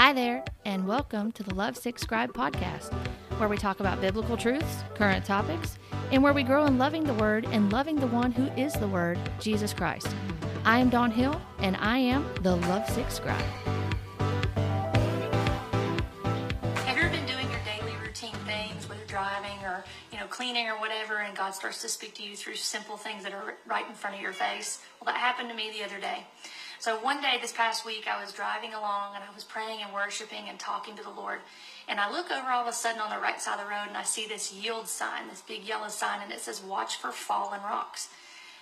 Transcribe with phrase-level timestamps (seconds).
[0.00, 2.90] Hi there, and welcome to the Lovesick Scribe podcast,
[3.36, 5.78] where we talk about biblical truths, current topics,
[6.10, 8.88] and where we grow in loving the Word and loving the one who is the
[8.88, 10.08] Word, Jesus Christ.
[10.64, 13.44] I am Dawn Hill, and I am the Lovesick Scribe.
[16.76, 20.66] Have you ever been doing your daily routine things, whether driving or you know cleaning
[20.68, 23.86] or whatever, and God starts to speak to you through simple things that are right
[23.86, 24.80] in front of your face?
[24.98, 26.24] Well, that happened to me the other day.
[26.80, 29.92] So one day this past week, I was driving along and I was praying and
[29.92, 31.40] worshiping and talking to the Lord.
[31.86, 33.88] And I look over all of a sudden on the right side of the road
[33.88, 37.12] and I see this yield sign, this big yellow sign, and it says, Watch for
[37.12, 38.08] fallen rocks.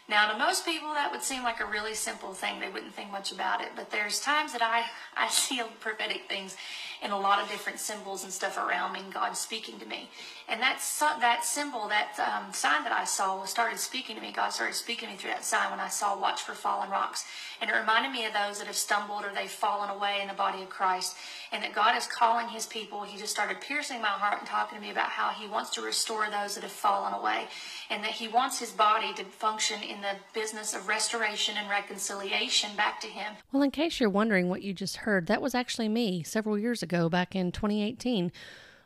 [0.08, 2.58] Now, to most people, that would seem like a really simple thing.
[2.58, 3.68] They wouldn't think much about it.
[3.76, 6.56] But there's times that I, I see prophetic things
[7.02, 10.08] in a lot of different symbols and stuff around me, and God speaking to me.
[10.48, 10.80] And that,
[11.20, 14.32] that symbol, that um, sign that I saw, started speaking to me.
[14.32, 17.24] God started speaking to me through that sign when I saw Watch for Fallen Rocks.
[17.60, 20.34] And it reminded me of those that have stumbled or they've fallen away in the
[20.34, 21.16] body of Christ.
[21.52, 23.02] And that God is calling his people.
[23.02, 25.82] He just started piercing my heart and talking to me about how he wants to
[25.82, 27.46] restore those that have fallen away.
[27.90, 32.76] And that he wants his body to function in the business of restoration and reconciliation
[32.76, 33.34] back to him.
[33.50, 36.82] Well, in case you're wondering what you just heard, that was actually me several years
[36.82, 38.30] ago, back in 2018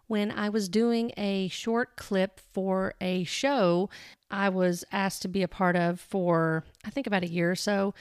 [0.08, 3.88] when I was doing a short clip for a show
[4.30, 7.56] I was asked to be a part of for, I think, about a year or
[7.56, 7.94] so.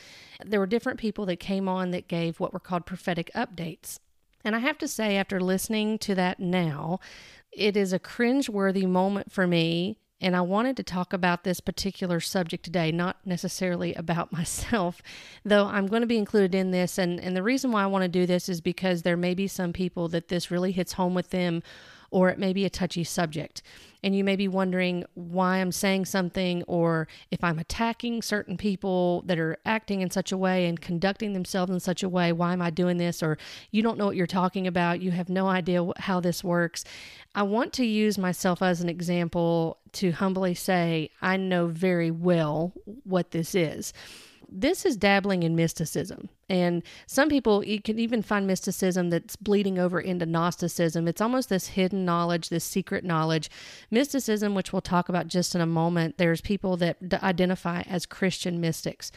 [0.43, 3.99] There were different people that came on that gave what were called prophetic updates.
[4.43, 6.99] And I have to say, after listening to that now,
[7.51, 9.97] it is a cringe-worthy moment for me.
[10.21, 15.01] And I wanted to talk about this particular subject today, not necessarily about myself,
[15.43, 16.97] though I'm going to be included in this.
[16.97, 19.47] And, and the reason why I want to do this is because there may be
[19.47, 21.63] some people that this really hits home with them
[22.11, 23.63] or it may be a touchy subject.
[24.03, 29.23] And you may be wondering why I'm saying something or if I'm attacking certain people
[29.27, 32.31] that are acting in such a way and conducting themselves in such a way.
[32.31, 33.21] Why am I doing this?
[33.21, 33.37] Or
[33.69, 35.01] you don't know what you're talking about.
[35.01, 36.83] You have no idea how this works.
[37.35, 42.73] I want to use myself as an example to humbly say, I know very well
[43.03, 43.93] what this is
[44.51, 46.29] this is dabbling in mysticism.
[46.49, 51.07] And some people, you can even find mysticism that's bleeding over into Gnosticism.
[51.07, 53.49] It's almost this hidden knowledge, this secret knowledge.
[53.89, 58.59] Mysticism, which we'll talk about just in a moment, there's people that identify as Christian
[58.59, 59.11] mystics.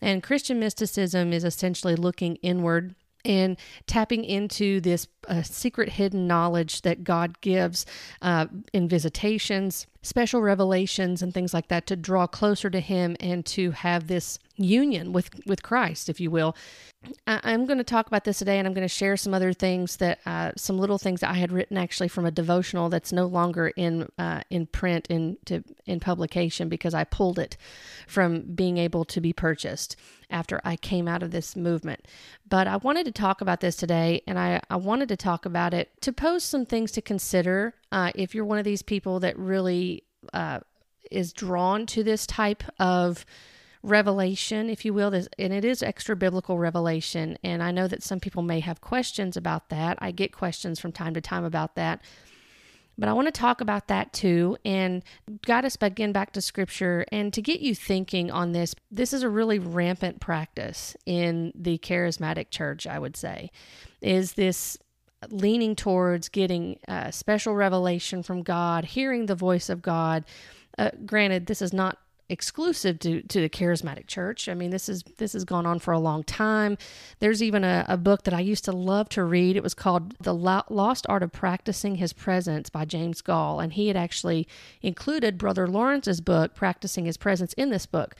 [0.00, 6.82] And Christian mysticism is essentially looking inward and tapping into this uh, secret hidden knowledge
[6.82, 7.86] that God gives
[8.22, 13.44] uh, in visitations, special revelations, and things like that to draw closer to Him and
[13.46, 16.56] to have this union with with Christ, if you will.
[17.26, 19.52] I, am going to talk about this today, and I'm going to share some other
[19.52, 23.12] things that uh, some little things that I had written actually from a devotional that's
[23.12, 27.56] no longer in uh, in print in to, in publication because I pulled it
[28.06, 29.96] from being able to be purchased
[30.30, 32.06] after I came out of this movement.
[32.48, 35.74] But I wanted to talk about this today, and I, I wanted to talk about
[35.74, 39.38] it to pose some things to consider uh, if you're one of these people that
[39.38, 40.60] really uh,
[41.10, 43.24] is drawn to this type of
[43.82, 47.38] revelation, if you will, this, and it is extra biblical revelation.
[47.44, 49.98] And I know that some people may have questions about that.
[50.00, 52.00] I get questions from time to time about that.
[52.98, 55.02] But I want to talk about that too and
[55.42, 58.74] guide us again back to scripture and to get you thinking on this.
[58.90, 63.50] This is a really rampant practice in the charismatic church, I would say,
[64.00, 64.78] is this
[65.30, 70.24] leaning towards getting a special revelation from God, hearing the voice of God.
[70.78, 74.48] Uh, granted, this is not exclusive to, to the charismatic church.
[74.48, 76.76] I mean, this is this has gone on for a long time.
[77.20, 79.56] There's even a, a book that I used to love to read.
[79.56, 83.88] It was called The Lost Art of Practicing His Presence by James Goll and he
[83.88, 84.48] had actually
[84.82, 88.16] included Brother Lawrence's book, Practicing His Presence, in this book.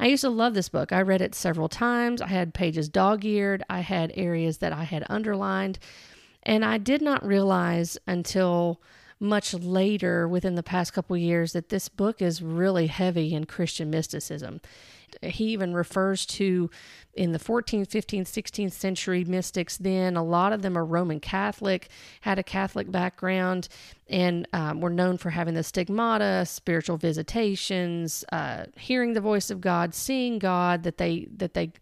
[0.00, 0.92] I used to love this book.
[0.92, 2.20] I read it several times.
[2.20, 3.62] I had pages dog eared.
[3.70, 5.78] I had areas that I had underlined.
[6.44, 8.80] And I did not realize until
[9.20, 13.90] much later within the past couple years that this book is really heavy in Christian
[13.90, 14.60] mysticism.
[15.22, 16.70] He even refers to
[17.14, 21.88] in the 14th, 15th, 16th century mystics, then a lot of them are Roman Catholic,
[22.22, 23.68] had a Catholic background,
[24.08, 29.60] and um, were known for having the stigmata, spiritual visitations, uh, hearing the voice of
[29.60, 31.72] God, seeing God that they that they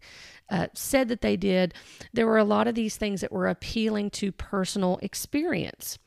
[0.53, 1.73] uh, said that they did.
[2.13, 5.97] There were a lot of these things that were appealing to personal experience.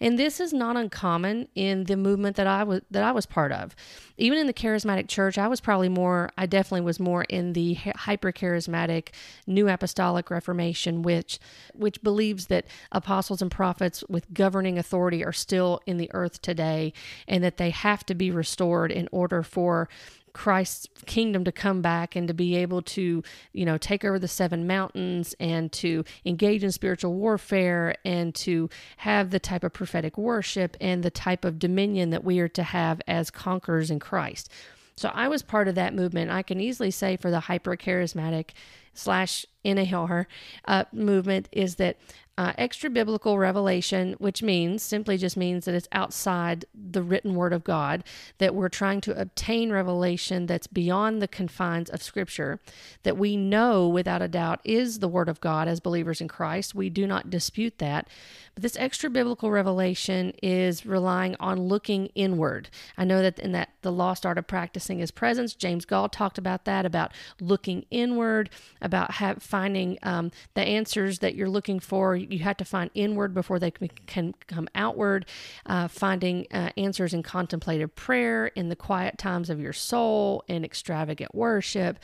[0.00, 3.50] And this is not uncommon in the movement that I was that I was part
[3.50, 3.74] of.
[4.16, 7.74] Even in the charismatic church, I was probably more I definitely was more in the
[7.74, 9.08] hyper charismatic
[9.46, 11.40] new apostolic reformation which
[11.74, 16.92] which believes that apostles and prophets with governing authority are still in the earth today
[17.26, 19.88] and that they have to be restored in order for
[20.36, 23.24] Christ's kingdom to come back and to be able to,
[23.54, 28.68] you know, take over the seven mountains and to engage in spiritual warfare and to
[28.98, 32.62] have the type of prophetic worship and the type of dominion that we are to
[32.62, 34.50] have as conquerors in Christ.
[34.98, 36.30] So I was part of that movement.
[36.30, 38.50] I can easily say for the hyper charismatic
[38.92, 40.28] slash NAR
[40.66, 41.96] uh, movement is that
[42.38, 47.52] uh, extra biblical revelation, which means simply just means that it's outside the written word
[47.52, 48.04] of God,
[48.38, 52.60] that we're trying to obtain revelation that's beyond the confines of Scripture,
[53.04, 56.74] that we know without a doubt is the word of God as believers in Christ.
[56.74, 58.08] We do not dispute that.
[58.56, 62.70] But this extra biblical revelation is relying on looking inward.
[62.96, 66.38] I know that in that the lost art of practicing his presence, James Goll talked
[66.38, 68.48] about that, about looking inward,
[68.80, 73.34] about have, finding um, the answers that you're looking for you have to find inward
[73.34, 75.26] before they can come outward.
[75.66, 80.64] Uh, finding uh, answers in contemplative prayer, in the quiet times of your soul, in
[80.64, 81.98] extravagant worship.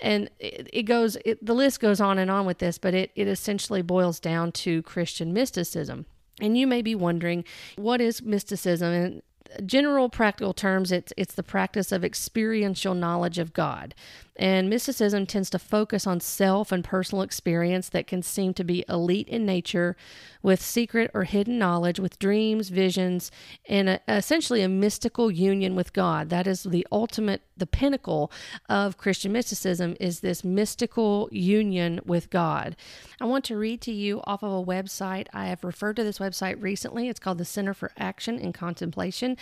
[0.00, 3.10] And it, it goes, it, the list goes on and on with this, but it,
[3.14, 6.06] it essentially boils down to Christian mysticism.
[6.40, 7.44] And you may be wondering,
[7.76, 8.92] what is mysticism?
[8.92, 9.22] And
[9.64, 13.94] general practical terms, it's it's the practice of experiential knowledge of God.
[14.36, 18.84] And mysticism tends to focus on self and personal experience that can seem to be
[18.88, 19.96] elite in nature,
[20.44, 23.30] with secret or hidden knowledge, with dreams, visions,
[23.66, 26.28] and a, essentially a mystical union with God.
[26.28, 28.30] That is the ultimate, the pinnacle
[28.68, 32.76] of Christian mysticism is this mystical union with God.
[33.22, 35.28] I want to read to you off of a website.
[35.32, 37.08] I have referred to this website recently.
[37.08, 39.38] It's called the Center for Action and Contemplation.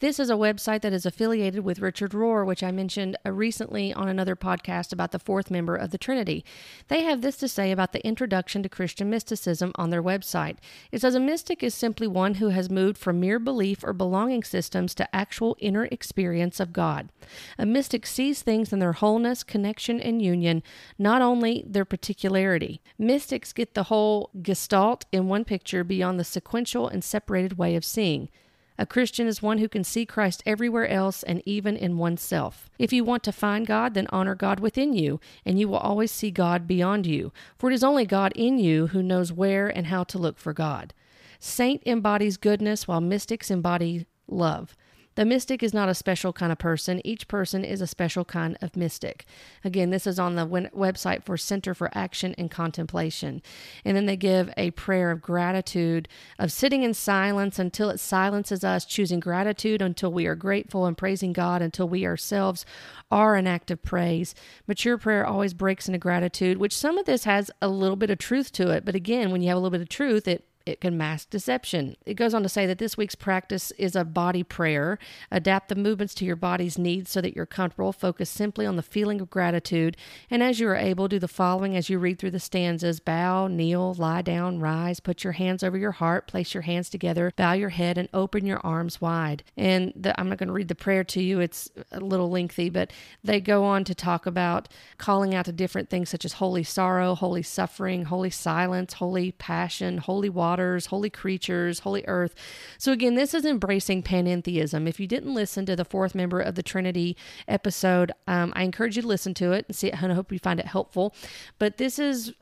[0.00, 3.92] This is a website that is affiliated with Richard Rohr, which I mentioned uh, recently
[3.92, 6.46] on another podcast about the fourth member of the Trinity.
[6.88, 10.45] They have this to say about the introduction to Christian mysticism on their website.
[10.92, 14.44] It says a mystic is simply one who has moved from mere belief or belonging
[14.44, 17.10] systems to actual inner experience of God.
[17.58, 20.62] A mystic sees things in their wholeness, connection, and union,
[20.98, 22.80] not only their particularity.
[22.98, 27.84] Mystics get the whole gestalt in one picture beyond the sequential and separated way of
[27.84, 28.28] seeing.
[28.78, 32.68] A Christian is one who can see Christ everywhere else and even in oneself.
[32.78, 36.10] If you want to find God, then honor God within you, and you will always
[36.12, 39.86] see God beyond you, for it is only God in you who knows where and
[39.86, 40.92] how to look for God.
[41.38, 44.76] Saint embodies goodness, while mystics embody love.
[45.16, 47.00] The mystic is not a special kind of person.
[47.04, 49.24] Each person is a special kind of mystic.
[49.64, 53.42] Again, this is on the website for Center for Action and Contemplation.
[53.84, 56.06] And then they give a prayer of gratitude,
[56.38, 60.96] of sitting in silence until it silences us, choosing gratitude until we are grateful, and
[60.96, 62.66] praising God until we ourselves
[63.10, 64.34] are an act of praise.
[64.66, 68.18] Mature prayer always breaks into gratitude, which some of this has a little bit of
[68.18, 68.84] truth to it.
[68.84, 71.96] But again, when you have a little bit of truth, it it can mask deception.
[72.04, 74.98] It goes on to say that this week's practice is a body prayer.
[75.30, 77.92] Adapt the movements to your body's needs so that you're comfortable.
[77.92, 79.96] Focus simply on the feeling of gratitude.
[80.28, 83.46] And as you are able, do the following as you read through the stanzas bow,
[83.46, 87.52] kneel, lie down, rise, put your hands over your heart, place your hands together, bow
[87.52, 89.44] your head, and open your arms wide.
[89.56, 92.70] And the, I'm not going to read the prayer to you, it's a little lengthy,
[92.70, 92.92] but
[93.22, 97.14] they go on to talk about calling out to different things such as holy sorrow,
[97.14, 102.34] holy suffering, holy silence, holy passion, holy water waters, holy creatures, holy earth.
[102.78, 104.88] So, again, this is embracing panentheism.
[104.88, 107.14] If you didn't listen to the fourth member of the Trinity
[107.46, 110.32] episode, um, I encourage you to listen to it and see it, and I hope
[110.32, 111.14] you find it helpful.
[111.58, 112.32] But this is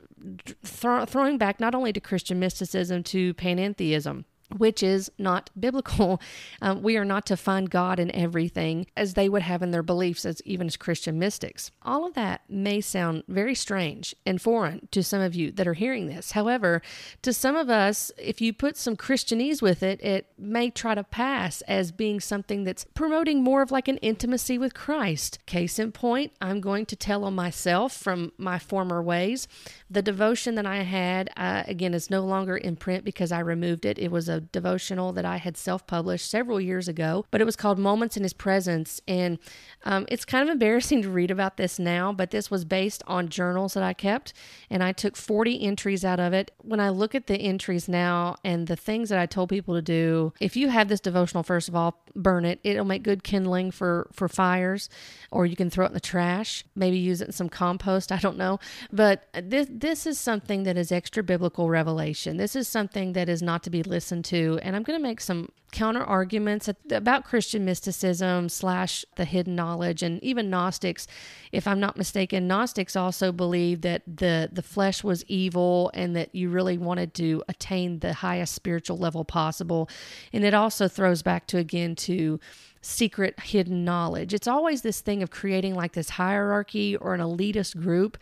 [0.45, 4.23] th- throwing back not only to Christian mysticism, to panentheism
[4.57, 6.21] which is not biblical.
[6.61, 9.83] Um, we are not to find God in everything as they would have in their
[9.83, 11.71] beliefs, as even as Christian mystics.
[11.81, 15.73] All of that may sound very strange and foreign to some of you that are
[15.73, 16.31] hearing this.
[16.31, 16.81] However,
[17.21, 21.03] to some of us, if you put some Christianese with it, it may try to
[21.03, 25.39] pass as being something that's promoting more of like an intimacy with Christ.
[25.45, 29.47] Case in point, I'm going to tell on myself from my former ways.
[29.89, 33.85] The devotion that I had, uh, again, is no longer in print because I removed
[33.85, 33.99] it.
[33.99, 37.55] It was a devotional that I had self published several years ago, but it was
[37.55, 39.01] called Moments in His Presence.
[39.07, 39.39] And
[39.83, 43.29] um, it's kind of embarrassing to read about this now, but this was based on
[43.29, 44.33] journals that I kept,
[44.69, 46.51] and I took 40 entries out of it.
[46.61, 49.81] When I look at the entries now and the things that I told people to
[49.81, 52.59] do, if you have this devotional, first of all, burn it.
[52.63, 54.89] It'll make good kindling for, for fires,
[55.31, 58.11] or you can throw it in the trash, maybe use it in some compost.
[58.15, 58.59] I don't know.
[58.91, 62.37] But this, this is something that is extra biblical revelation.
[62.37, 65.49] This is something that is not to be listened And I'm going to make some
[65.71, 71.05] counter arguments about Christian mysticism slash the hidden knowledge and even Gnostics.
[71.51, 76.33] If I'm not mistaken, Gnostics also believed that the, the flesh was evil and that
[76.33, 79.89] you really wanted to attain the highest spiritual level possible.
[80.31, 82.39] And it also throws back to again to
[82.85, 84.31] secret hidden knowledge.
[84.33, 88.15] It's always this thing of creating like this hierarchy or an elitist group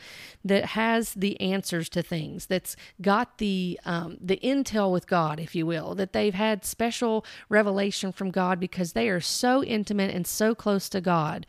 [0.45, 5.53] that has the answers to things, that's got the um, the intel with God, if
[5.53, 10.25] you will, that they've had special revelation from God because they are so intimate and
[10.25, 11.45] so close to God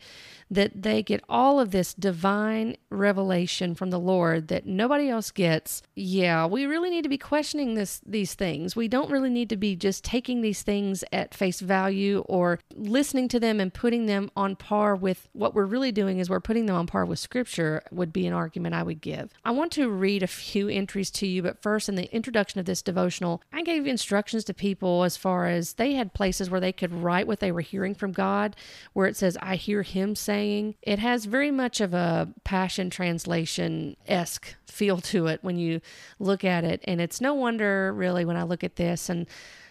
[0.49, 5.81] that they get all of this divine revelation from the Lord that nobody else gets.
[5.95, 8.75] Yeah, we really need to be questioning this these things.
[8.75, 13.27] We don't really need to be just taking these things at face value or listening
[13.29, 16.65] to them and putting them on par with what we're really doing is we're putting
[16.65, 19.33] them on par with scripture would be an argument I would give.
[19.43, 22.65] I want to read a few entries to you, but first in the introduction of
[22.65, 26.71] this devotional, I gave instructions to people as far as they had places where they
[26.71, 28.55] could write what they were hearing from God,
[28.93, 30.75] where it says I hear him say saying.
[30.81, 35.79] It has very much of a Passion Translation esque feel to it when you
[36.19, 36.81] look at it.
[36.83, 39.27] And it's no wonder, really, when I look at this and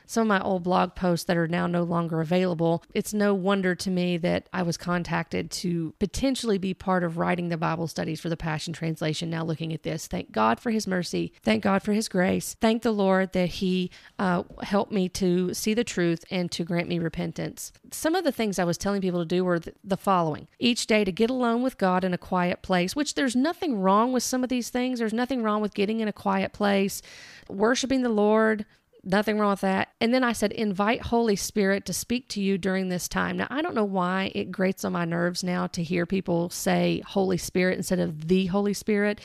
[0.07, 3.75] some of my old blog posts that are now no longer available, it's no wonder
[3.75, 8.21] to me that I was contacted to potentially be part of writing the Bible studies
[8.21, 9.31] for the Passion Translation.
[9.31, 11.33] Now, looking at this, thank God for His mercy.
[11.43, 12.57] Thank God for His grace.
[12.61, 16.89] Thank the Lord that He uh, helped me to see the truth and to grant
[16.89, 17.73] me repentance.
[17.91, 21.05] Some of the things I was telling people to do were the following each day
[21.05, 24.43] to get alone with God in a quiet place, which there's nothing wrong with some
[24.43, 24.99] of these things.
[24.99, 27.03] There's nothing wrong with getting in a quiet place,
[27.49, 28.65] worshiping the Lord
[29.05, 29.89] Nothing wrong with that.
[30.01, 33.37] And then I said, invite Holy Spirit to speak to you during this time.
[33.37, 37.03] Now, I don't know why it grates on my nerves now to hear people say
[37.07, 39.21] Holy Spirit instead of the Holy Spirit,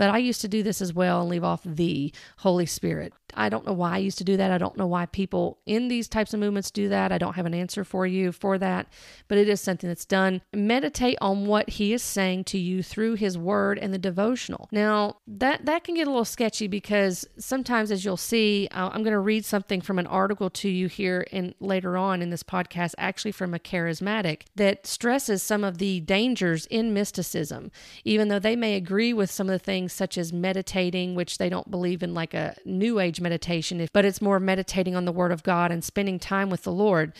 [0.00, 3.12] but I used to do this as well and leave off the Holy Spirit.
[3.34, 4.50] I don't know why I used to do that.
[4.50, 7.12] I don't know why people in these types of movements do that.
[7.12, 8.86] I don't have an answer for you for that,
[9.28, 10.40] but it is something that's done.
[10.54, 14.70] Meditate on what he is saying to you through his word and the devotional.
[14.72, 19.12] Now, that that can get a little sketchy because sometimes as you'll see, I'm going
[19.12, 22.94] to read something from an article to you here and later on in this podcast
[22.96, 27.70] actually from a charismatic that stresses some of the dangers in mysticism.
[28.04, 31.38] Even though they may agree with some of the things things such as meditating, which
[31.38, 35.12] they don't believe in like a new age meditation, but it's more meditating on the
[35.12, 37.12] word of God and spending time with the Lord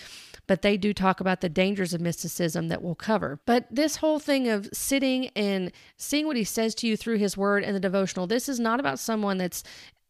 [0.47, 3.39] but they do talk about the dangers of mysticism that we'll cover.
[3.47, 7.37] But this whole thing of sitting and seeing what he says to you through his
[7.37, 9.63] word and the devotional, this is not about someone that's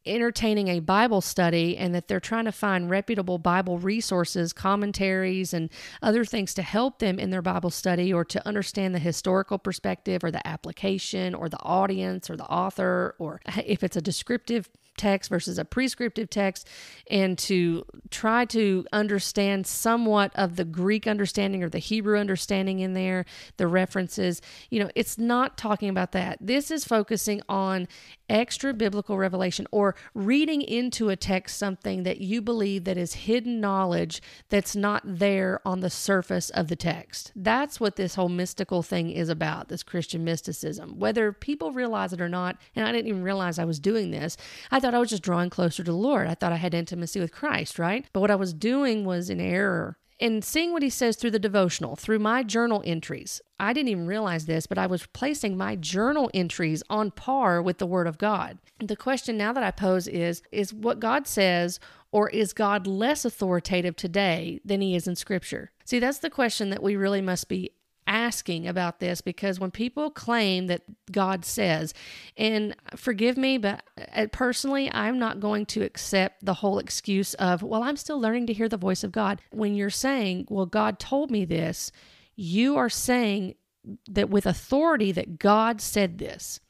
[0.06, 5.70] entertaining a Bible study and that they're trying to find reputable Bible resources, commentaries, and
[6.02, 10.24] other things to help them in their Bible study or to understand the historical perspective
[10.24, 14.68] or the application or the audience or the author, or if it's a descriptive
[15.00, 16.68] text versus a prescriptive text
[17.10, 22.92] and to try to understand somewhat of the Greek understanding or the Hebrew understanding in
[22.92, 23.24] there,
[23.56, 24.42] the references.
[24.68, 26.36] You know, it's not talking about that.
[26.40, 27.88] This is focusing on
[28.30, 33.60] extra biblical revelation or reading into a text something that you believe that is hidden
[33.60, 37.32] knowledge that's not there on the surface of the text.
[37.34, 40.98] That's what this whole mystical thing is about, this Christian mysticism.
[40.98, 44.36] Whether people realize it or not, and I didn't even realize I was doing this.
[44.70, 46.26] I thought I was just drawing closer to the Lord.
[46.28, 48.06] I thought I had intimacy with Christ, right?
[48.12, 49.98] But what I was doing was in error.
[50.20, 54.06] And seeing what he says through the devotional, through my journal entries, I didn't even
[54.06, 58.18] realize this, but I was placing my journal entries on par with the Word of
[58.18, 58.58] God.
[58.78, 61.80] The question now that I pose is Is what God says,
[62.12, 65.70] or is God less authoritative today than he is in Scripture?
[65.86, 67.72] See, that's the question that we really must be
[68.06, 71.94] asking about this because when people claim that God says,
[72.36, 73.82] and forgive me, but
[74.14, 78.46] uh, personally, I'm not going to accept the whole excuse of, well, I'm still learning
[78.48, 79.40] to hear the voice of God.
[79.50, 81.92] When you're saying, well, God told me this,
[82.34, 83.54] you are saying
[84.08, 86.60] that with authority that God said this.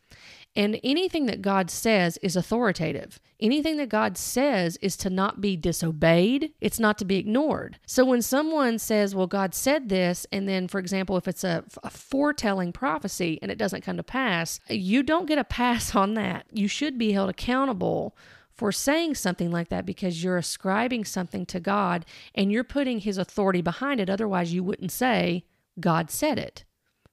[0.56, 3.20] And anything that God says is authoritative.
[3.38, 7.78] Anything that God says is to not be disobeyed, it's not to be ignored.
[7.86, 11.64] So when someone says, Well, God said this, and then, for example, if it's a,
[11.84, 16.14] a foretelling prophecy and it doesn't come to pass, you don't get a pass on
[16.14, 16.46] that.
[16.52, 18.16] You should be held accountable
[18.50, 22.04] for saying something like that because you're ascribing something to God
[22.34, 24.10] and you're putting his authority behind it.
[24.10, 25.44] Otherwise, you wouldn't say,
[25.78, 26.64] God said it.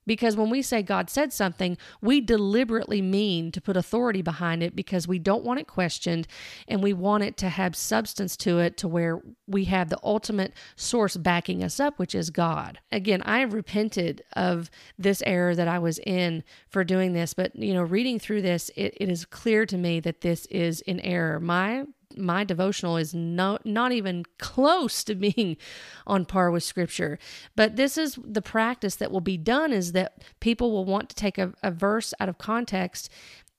[0.08, 4.76] Because when we say God said something, we deliberately mean to put authority behind it
[4.76, 6.28] because we don't want it questioned
[6.68, 10.54] and we want it to have substance to it to where we have the ultimate
[10.76, 12.80] source backing us up, which is God.
[12.92, 17.56] Again, I have repented of this error that I was in for doing this, but
[17.56, 21.02] you know, reading through this, it, it is clear to me that this is an
[21.02, 21.40] error.
[21.40, 21.86] My
[22.16, 25.58] my devotional is no, not even close to being
[26.06, 27.20] on par with scripture
[27.56, 31.16] but this is the practice that will be done is that people will want to
[31.16, 33.12] take a, a verse out of context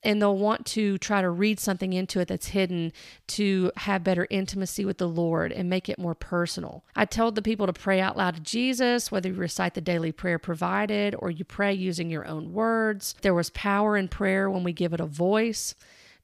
[0.02, 2.92] and they'll want to try to read something into it that's hidden
[3.26, 6.84] to have better intimacy with the Lord and make it more personal.
[6.94, 10.12] I told the people to pray out loud to Jesus, whether you recite the daily
[10.12, 13.14] prayer provided or you pray using your own words.
[13.22, 15.74] There was power in prayer when we give it a voice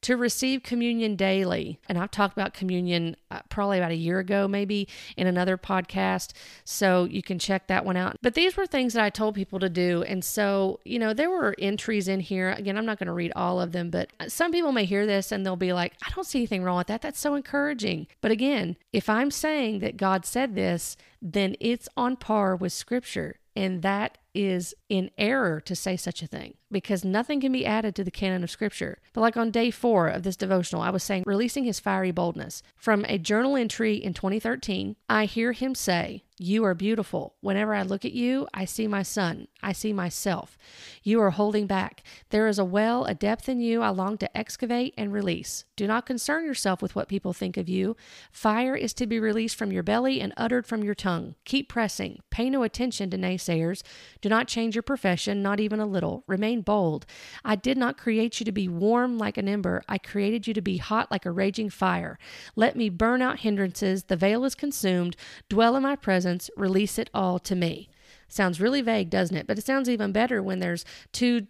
[0.05, 1.79] to receive communion daily.
[1.89, 6.33] And I've talked about communion uh, probably about a year ago, maybe in another podcast.
[6.63, 8.17] So you can check that one out.
[8.21, 10.03] But these were things that I told people to do.
[10.03, 12.51] And so, you know, there were entries in here.
[12.51, 15.31] Again, I'm not going to read all of them, but some people may hear this
[15.31, 17.01] and they'll be like, I don't see anything wrong with that.
[17.01, 18.05] That's so encouraging.
[18.21, 23.39] But again, if I'm saying that God said this, then it's on par with scripture.
[23.55, 27.95] And that is in error to say such a thing because nothing can be added
[27.95, 28.99] to the canon of Scripture.
[29.13, 32.61] But like on day four of this devotional, I was saying, releasing his fiery boldness.
[32.75, 37.35] From a journal entry in 2013, I hear him say, You are beautiful.
[37.39, 39.47] Whenever I look at you, I see my son.
[39.63, 40.57] I see myself.
[41.01, 42.03] You are holding back.
[42.29, 45.63] There is a well, a depth in you I long to excavate and release.
[45.77, 47.95] Do not concern yourself with what people think of you.
[48.31, 51.35] Fire is to be released from your belly and uttered from your tongue.
[51.45, 52.19] Keep pressing.
[52.31, 53.81] Pay no attention to naysayers.
[54.25, 56.23] Do not change your profession, not even a little.
[56.25, 57.05] Remain bold.
[57.43, 59.83] I did not create you to be warm like an ember.
[59.87, 62.17] I created you to be hot like a raging fire.
[62.55, 64.05] Let me burn out hindrances.
[64.05, 65.15] The veil is consumed.
[65.47, 66.49] Dwell in my presence.
[66.57, 67.87] Release it all to me.
[68.27, 69.45] Sounds really vague, doesn't it?
[69.45, 71.45] But it sounds even better when there's two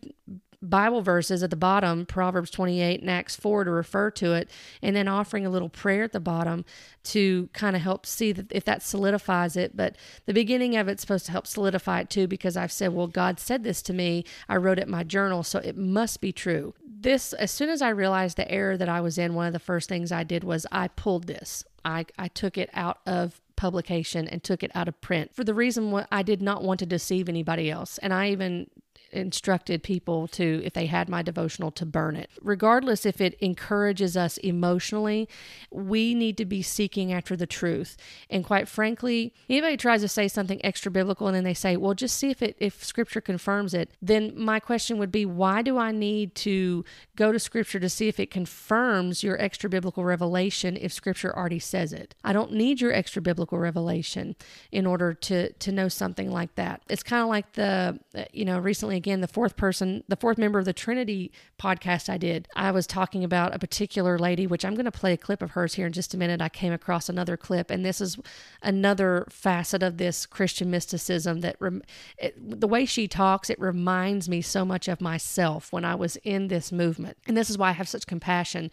[0.65, 4.49] Bible verses at the bottom, Proverbs 28 and Acts 4 to refer to it,
[4.81, 6.65] and then offering a little prayer at the bottom
[7.05, 9.75] to kind of help see that if that solidifies it.
[9.75, 9.95] But
[10.25, 13.39] the beginning of it's supposed to help solidify it too, because I've said, well, God
[13.39, 14.25] said this to me.
[14.49, 16.73] I wrote it in my journal, so it must be true.
[16.83, 19.59] This, as soon as I realized the error that I was in, one of the
[19.59, 21.63] first things I did was I pulled this.
[21.83, 25.53] I, I took it out of publication and took it out of print for the
[25.53, 27.97] reason I did not want to deceive anybody else.
[27.99, 28.69] And I even
[29.15, 32.29] instructed people to, if they had my devotional, to burn it.
[32.41, 35.27] Regardless if it encourages us emotionally,
[35.71, 37.97] we need to be seeking after the truth.
[38.29, 41.93] And quite frankly, anybody tries to say something extra biblical and then they say, well,
[41.93, 45.77] just see if it if scripture confirms it, then my question would be, why do
[45.77, 50.77] I need to go to scripture to see if it confirms your extra biblical revelation
[50.79, 52.15] if scripture already says it?
[52.23, 54.35] I don't need your extra biblical revelation
[54.71, 56.81] in order to to know something like that.
[56.89, 60.39] It's kind of like the uh, you know, recently again, the fourth person, the fourth
[60.39, 64.65] member of the Trinity podcast I did, I was talking about a particular lady, which
[64.65, 66.41] I'm going to play a clip of hers here in just a minute.
[66.41, 68.17] I came across another clip, and this is
[68.63, 71.83] another facet of this Christian mysticism that rem-
[72.17, 76.15] it, the way she talks, it reminds me so much of myself when I was
[76.23, 77.17] in this movement.
[77.27, 78.71] And this is why I have such compassion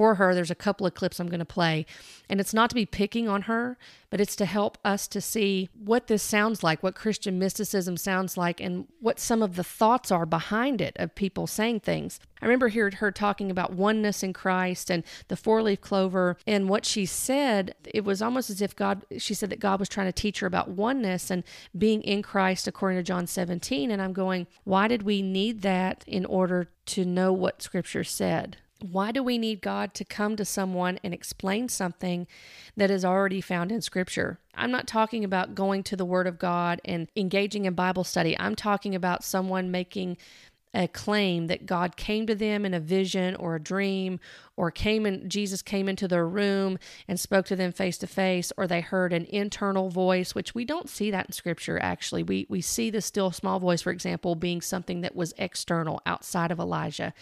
[0.00, 0.34] for her.
[0.34, 1.84] There's a couple of clips I'm going to play.
[2.30, 3.76] And it's not to be picking on her,
[4.08, 8.38] but it's to help us to see what this sounds like, what Christian mysticism sounds
[8.38, 12.18] like, and what some of the thoughts are behind it of people saying things.
[12.40, 16.38] I remember hearing her talking about oneness in Christ and the four leaf clover.
[16.46, 19.90] And what she said, it was almost as if God, she said that God was
[19.90, 21.44] trying to teach her about oneness and
[21.76, 23.90] being in Christ according to John 17.
[23.90, 28.56] And I'm going, why did we need that in order to know what scripture said?
[28.82, 32.26] Why do we need God to come to someone and explain something
[32.76, 34.38] that is already found in Scripture?
[34.54, 38.38] I'm not talking about going to the Word of God and engaging in Bible study.
[38.38, 40.16] I'm talking about someone making
[40.72, 44.20] a claim that God came to them in a vision or a dream
[44.60, 48.52] or came in Jesus came into their room and spoke to them face to face
[48.58, 52.22] or they heard an internal voice which we don't see that in scripture actually.
[52.22, 56.50] We we see the still small voice for example being something that was external outside
[56.50, 57.14] of Elijah.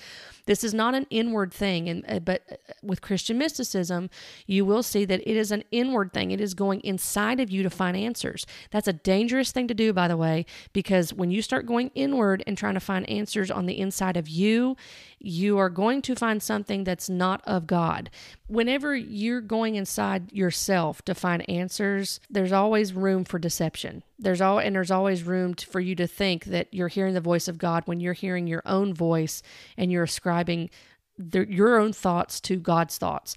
[0.46, 4.11] This is not an inward thing and uh, but uh, with Christian mysticism
[4.48, 6.33] you will see that it is an inward thing.
[6.33, 8.46] It is going inside of you to find answers.
[8.72, 12.42] That's a dangerous thing to do by the way because when you start going inward
[12.48, 14.77] and trying to find answers on the inside of you
[15.20, 18.11] you are going to find something that's not of God.
[18.46, 24.02] Whenever you're going inside yourself to find answers, there's always room for deception.
[24.18, 27.20] There's all and there's always room to, for you to think that you're hearing the
[27.20, 29.42] voice of God when you're hearing your own voice
[29.76, 30.70] and you're ascribing
[31.18, 33.35] the, your own thoughts to God's thoughts.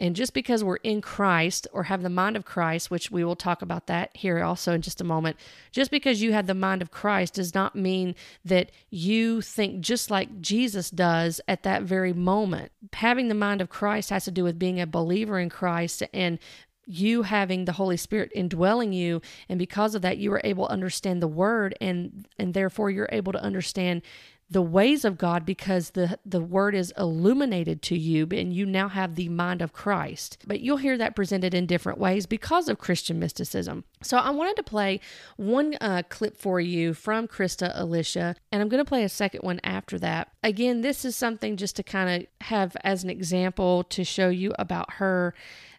[0.00, 3.36] And just because we're in Christ or have the mind of Christ, which we will
[3.36, 5.36] talk about that here also in just a moment,
[5.70, 10.10] just because you have the mind of Christ does not mean that you think just
[10.10, 12.72] like Jesus does at that very moment.
[12.94, 16.38] Having the mind of Christ has to do with being a believer in Christ and
[16.86, 20.72] you having the holy spirit indwelling you and because of that you are able to
[20.72, 24.02] understand the word and and therefore you're able to understand
[24.50, 28.88] the ways of God because the the word is illuminated to you and you now
[28.88, 30.38] have the mind of Christ.
[30.46, 33.84] But you'll hear that presented in different ways because of Christian mysticism.
[34.02, 35.00] So I wanted to play
[35.36, 39.42] one uh, clip for you from Krista Alicia, and I'm going to play a second
[39.42, 40.32] one after that.
[40.42, 44.52] Again, this is something just to kind of have as an example to show you
[44.58, 45.34] about her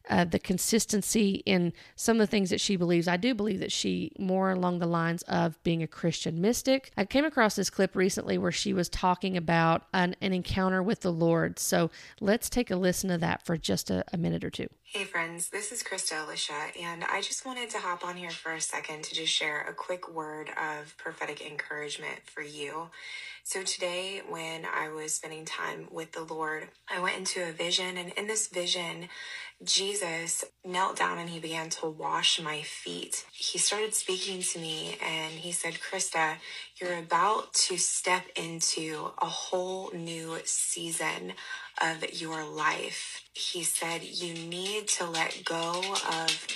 [0.09, 3.07] uh, the consistency in some of the things that she believes.
[3.07, 6.91] I do believe that she more along the lines of being a Christian mystic.
[6.97, 11.01] I came across this clip recently where she was talking about an, an encounter with
[11.01, 11.59] the Lord.
[11.59, 14.67] So let's take a listen to that for just a, a minute or two.
[14.83, 18.51] Hey friends, this is Krista Alicia, and I just wanted to hop on here for
[18.51, 22.89] a second to just share a quick word of prophetic encouragement for you.
[23.43, 27.97] So today, when I was spending time with the Lord, I went into a vision,
[27.97, 29.09] and in this vision,
[29.63, 33.25] Jesus knelt down and he began to wash my feet.
[33.31, 36.37] He started speaking to me and he said, Krista,
[36.79, 41.33] you're about to step into a whole new season
[41.81, 43.21] of your life.
[43.33, 46.47] He said, You need to let go of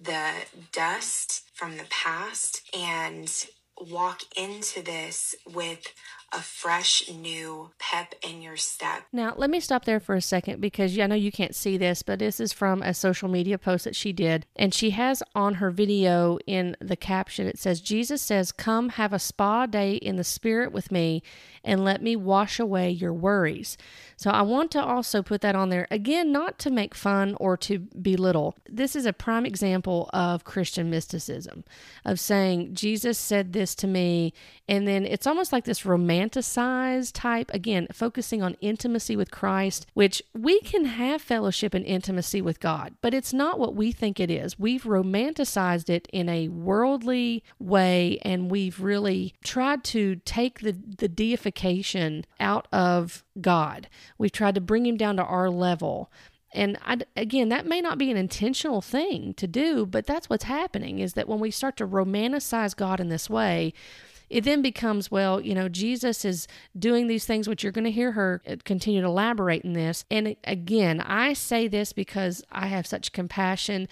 [0.00, 0.30] the
[0.72, 3.30] dust from the past and
[3.78, 5.86] walk into this with
[6.34, 9.04] a fresh new pep in your step.
[9.12, 12.02] Now, let me stop there for a second because I know you can't see this,
[12.02, 14.46] but this is from a social media post that she did.
[14.56, 19.12] And she has on her video in the caption, it says, Jesus says, Come have
[19.12, 21.22] a spa day in the spirit with me
[21.62, 23.76] and let me wash away your worries.
[24.24, 27.58] So I want to also put that on there again, not to make fun or
[27.58, 28.56] to belittle.
[28.66, 31.62] This is a prime example of Christian mysticism,
[32.06, 34.32] of saying, Jesus said this to me.
[34.66, 40.22] And then it's almost like this romanticized type, again, focusing on intimacy with Christ, which
[40.32, 44.30] we can have fellowship and intimacy with God, but it's not what we think it
[44.30, 44.58] is.
[44.58, 51.08] We've romanticized it in a worldly way, and we've really tried to take the, the
[51.08, 53.88] deification out of God.
[54.18, 56.10] We've tried to bring him down to our level.
[56.52, 60.44] And I, again, that may not be an intentional thing to do, but that's what's
[60.44, 63.74] happening is that when we start to romanticize God in this way,
[64.30, 66.48] it then becomes, well, you know, Jesus is
[66.78, 70.04] doing these things, which you're going to hear her uh, continue to elaborate in this.
[70.10, 73.88] And again, I say this because I have such compassion.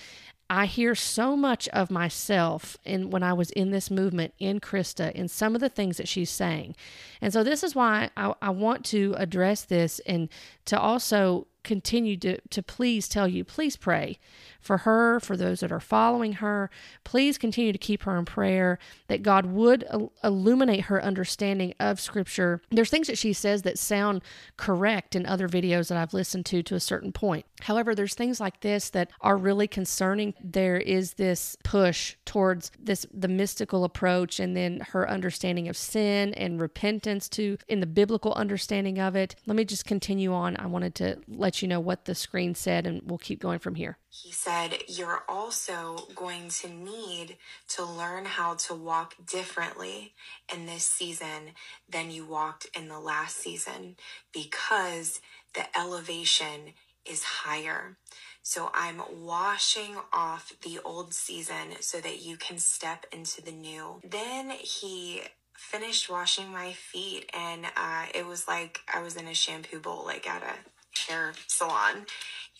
[0.52, 5.10] I hear so much of myself in when I was in this movement in Krista
[5.12, 6.76] in some of the things that she's saying.
[7.22, 10.28] And so this is why I, I want to address this and
[10.66, 14.18] to also continue to, to please tell you, please pray
[14.60, 16.70] for her, for those that are following her.
[17.04, 19.84] Please continue to keep her in prayer that God would
[20.22, 22.62] illuminate her understanding of Scripture.
[22.70, 24.22] There's things that she says that sound
[24.56, 27.44] correct in other videos that I've listened to to a certain point.
[27.62, 30.34] However, there's things like this that are really concerning.
[30.42, 36.34] There is this push towards this the mystical approach and then her understanding of sin
[36.34, 39.34] and repentance to in the biblical understanding of it.
[39.46, 40.56] Let me just continue on.
[40.56, 41.18] I wanted to
[41.52, 43.98] let you know what the screen said and we'll keep going from here.
[44.08, 47.36] He said, You're also going to need
[47.68, 50.14] to learn how to walk differently
[50.50, 51.52] in this season
[51.86, 53.96] than you walked in the last season
[54.32, 55.20] because
[55.52, 56.72] the elevation
[57.04, 57.98] is higher.
[58.42, 64.00] So I'm washing off the old season so that you can step into the new.
[64.02, 65.20] Then he
[65.54, 70.06] finished washing my feet and uh, it was like I was in a shampoo bowl,
[70.06, 70.71] like at a
[71.08, 72.06] hair salon.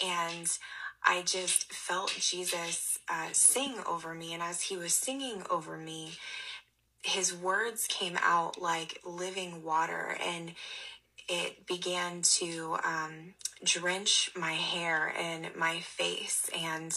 [0.04, 0.46] And
[1.04, 4.32] I just felt Jesus uh, sing over me.
[4.34, 6.12] And as he was singing over me,
[7.02, 10.52] his words came out like living water and
[11.28, 16.92] it began to um, drench my hair and my face and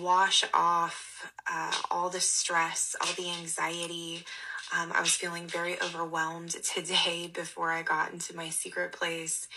[0.00, 4.24] wash off uh, all the stress, all the anxiety.
[4.76, 9.48] Um, I was feeling very overwhelmed today before I got into my secret place.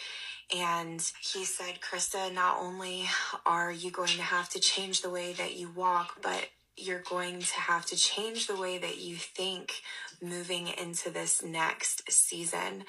[0.56, 3.06] And he said, Krista, not only
[3.46, 7.40] are you going to have to change the way that you walk, but you're going
[7.40, 9.74] to have to change the way that you think
[10.22, 12.86] moving into this next season.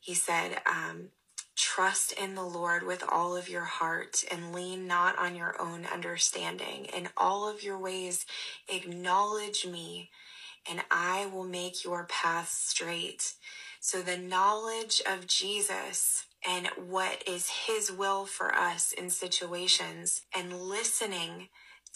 [0.00, 1.10] He said, um,
[1.56, 5.86] Trust in the Lord with all of your heart and lean not on your own
[5.86, 6.86] understanding.
[6.96, 8.26] In all of your ways,
[8.68, 10.10] acknowledge me,
[10.70, 13.34] and I will make your path straight.
[13.80, 20.52] So, the knowledge of Jesus and what is His will for us in situations and
[20.60, 21.48] listening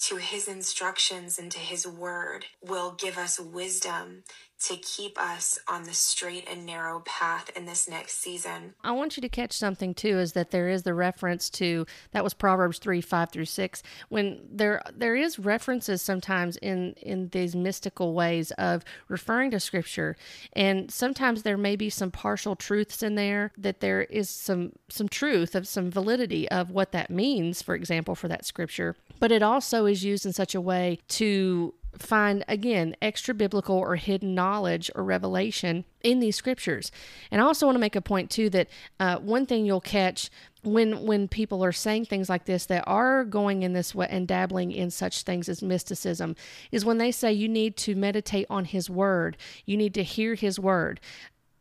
[0.07, 4.25] to His instructions and to His word will give us wisdom
[4.62, 8.75] to keep us on the straight and narrow path in this next season.
[8.85, 12.22] I want you to catch something too is that there is the reference to that
[12.22, 17.57] was Proverbs 3 5 through 6 when there there is references sometimes in in these
[17.57, 20.16] mystical ways of referring to scripture
[20.53, 25.09] and sometimes there may be some partial truths in there that there is some some
[25.09, 29.42] truth of some validity of what that means for example for that scripture but it
[29.42, 34.91] also is used in such a way to find again extra biblical or hidden knowledge
[34.95, 36.91] or revelation in these scriptures.
[37.31, 40.31] And I also want to make a point too that uh, one thing you'll catch
[40.63, 44.29] when when people are saying things like this that are going in this way and
[44.29, 46.37] dabbling in such things as mysticism
[46.71, 50.35] is when they say you need to meditate on his word you need to hear
[50.37, 51.01] his word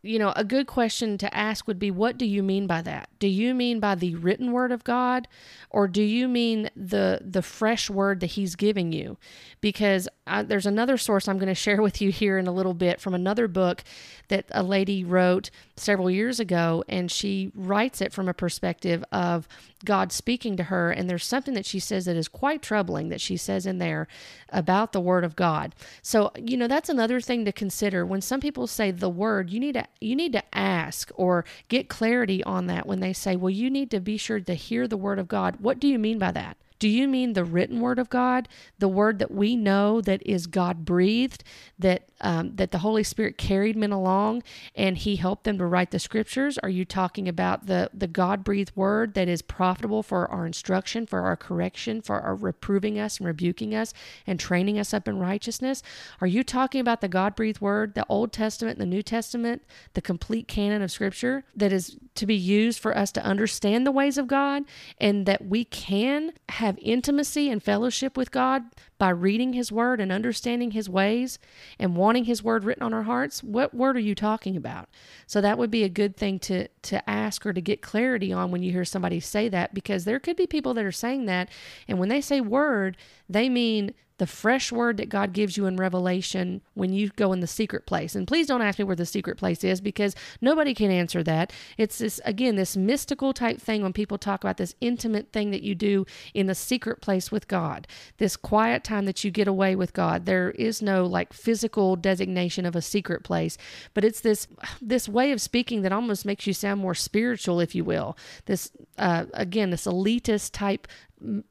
[0.03, 3.09] you know, a good question to ask would be what do you mean by that?
[3.19, 5.27] Do you mean by the written word of God
[5.69, 9.17] or do you mean the the fresh word that he's giving you?
[9.59, 12.73] Because I, there's another source I'm going to share with you here in a little
[12.73, 13.83] bit from another book
[14.29, 15.51] that a lady wrote
[15.82, 19.48] several years ago and she writes it from a perspective of
[19.84, 20.91] God speaking to her.
[20.91, 24.08] And there's something that she says that is quite troubling that she says in there
[24.50, 25.74] about the Word of God.
[26.02, 28.06] So, you know, that's another thing to consider.
[28.06, 31.89] When some people say the Word, you need to you need to ask or get
[31.89, 34.98] clarity on that when they say, well, you need to be sure to hear the
[34.98, 35.58] Word of God.
[35.60, 36.58] What do you mean by that?
[36.82, 40.48] Do you mean the written word of God, the word that we know that is
[40.48, 41.44] God breathed,
[41.78, 44.41] that um, that the Holy Spirit carried men along
[44.76, 46.58] and He helped them to write the scriptures?
[46.58, 51.06] Are you talking about the the God breathed word that is profitable for our instruction,
[51.06, 53.94] for our correction, for our reproving us and rebuking us
[54.26, 55.84] and training us up in righteousness?
[56.20, 59.62] Are you talking about the God breathed word, the Old Testament, the New Testament,
[59.94, 63.91] the complete canon of Scripture that is to be used for us to understand the
[63.91, 64.63] ways of God
[65.00, 68.63] and that we can have have intimacy and fellowship with God
[69.01, 71.39] by reading His Word and understanding His ways
[71.79, 74.89] and wanting His Word written on our hearts, what word are you talking about?
[75.25, 78.51] So that would be a good thing to to ask or to get clarity on
[78.51, 81.49] when you hear somebody say that, because there could be people that are saying that,
[81.87, 82.95] and when they say word,
[83.27, 87.39] they mean the fresh word that God gives you in Revelation when you go in
[87.39, 88.13] the secret place.
[88.13, 91.51] And please don't ask me where the secret place is because nobody can answer that.
[91.75, 95.63] It's this, again, this mystical type thing when people talk about this intimate thing that
[95.63, 97.87] you do in the secret place with God,
[98.19, 100.25] this quiet time that you get away with God.
[100.25, 103.58] There is no like physical designation of a secret place,
[103.93, 104.47] but it's this
[104.82, 108.17] this way of speaking that almost makes you sound more spiritual, if you will.
[108.45, 110.88] This uh, again, this elitist type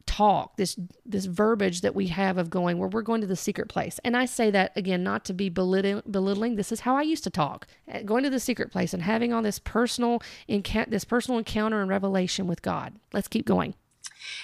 [0.05, 0.77] talk this
[1.07, 4.17] this verbiage that we have of going where we're going to the secret place and
[4.17, 7.31] i say that again not to be belittling, belittling this is how i used to
[7.31, 11.81] talk uh, going to the secret place and having all this personal this personal encounter
[11.81, 13.73] and revelation with god let's keep going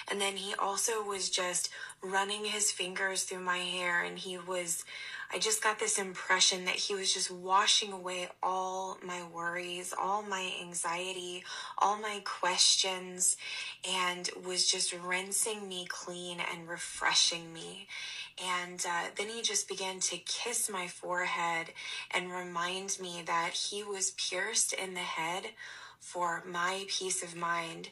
[0.09, 1.69] and then he also was just
[2.01, 4.83] running his fingers through my hair and he was
[5.29, 10.21] I just got this impression that he was just washing away all my worries, all
[10.21, 11.43] my anxiety,
[11.77, 13.35] all my questions,
[13.85, 17.87] and was just rinsing me clean and refreshing me.
[18.61, 21.71] And uh, then he just began to kiss my forehead
[22.11, 25.47] and remind me that he was pierced in the head
[25.99, 27.89] for my peace of mind.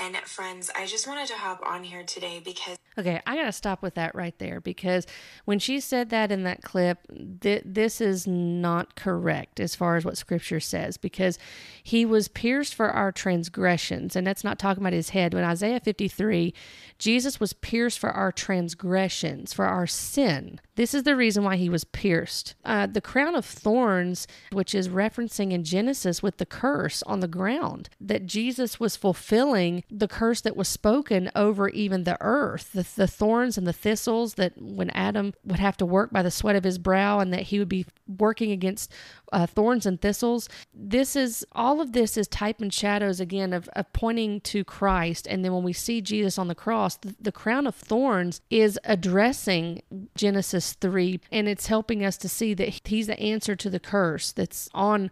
[0.00, 3.52] And friends, I just wanted to hop on here today because Okay, I got to
[3.52, 5.06] stop with that right there because
[5.44, 6.98] when she said that in that clip,
[7.40, 11.38] th- this is not correct as far as what scripture says because
[11.82, 14.16] he was pierced for our transgressions.
[14.16, 15.34] And that's not talking about his head.
[15.34, 16.52] When Isaiah 53,
[16.98, 20.60] Jesus was pierced for our transgressions, for our sin.
[20.80, 22.54] This is the reason why he was pierced.
[22.64, 27.28] Uh, the crown of thorns, which is referencing in Genesis with the curse on the
[27.28, 32.88] ground, that Jesus was fulfilling the curse that was spoken over even the earth, the,
[32.96, 36.56] the thorns and the thistles that when Adam would have to work by the sweat
[36.56, 38.90] of his brow and that he would be working against
[39.32, 40.48] uh, thorns and thistles.
[40.74, 45.26] This is all of this is type and shadows again of, of pointing to Christ.
[45.28, 48.78] And then when we see Jesus on the cross, the, the crown of thorns is
[48.84, 49.82] addressing
[50.14, 54.32] Genesis 3 and it's helping us to see that he's the answer to the curse
[54.32, 55.10] that's on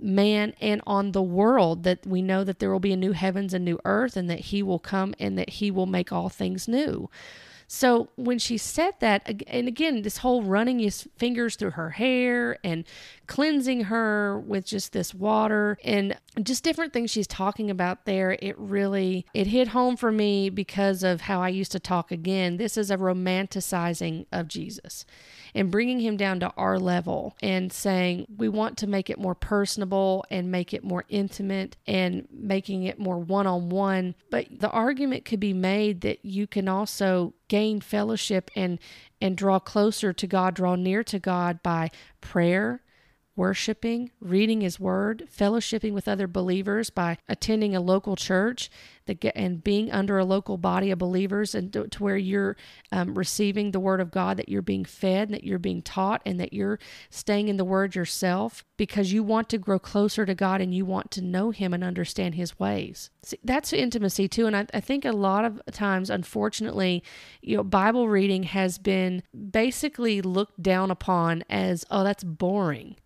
[0.00, 3.52] man and on the world that we know that there will be a new heavens
[3.52, 6.68] and new earth and that he will come and that he will make all things
[6.68, 7.10] new.
[7.70, 12.58] So when she said that, and again, this whole running his fingers through her hair
[12.64, 12.84] and
[13.28, 18.58] cleansing her with just this water and just different things she's talking about there, it
[18.58, 22.56] really it hit home for me because of how I used to talk again.
[22.56, 25.04] This is a romanticizing of Jesus
[25.54, 29.34] and bringing him down to our level and saying we want to make it more
[29.34, 34.14] personable and make it more intimate and making it more one-on-one.
[34.30, 38.78] But the argument could be made that you can also gain fellowship and
[39.20, 42.82] and draw closer to God, draw near to God by prayer,
[43.38, 48.68] worshiping, reading His Word, fellowshipping with other believers by attending a local church
[49.34, 52.56] and being under a local body of believers and to, where you're
[52.92, 56.38] um, receiving the Word of God, that you're being fed, that you're being taught, and
[56.40, 60.60] that you're staying in the Word yourself because you want to grow closer to God
[60.60, 63.08] and you want to know Him and understand His ways.
[63.22, 64.46] See, that's intimacy too.
[64.46, 67.04] And I, I think a lot of times, unfortunately,
[67.40, 72.96] you know, Bible reading has been basically looked down upon as, oh, that's boring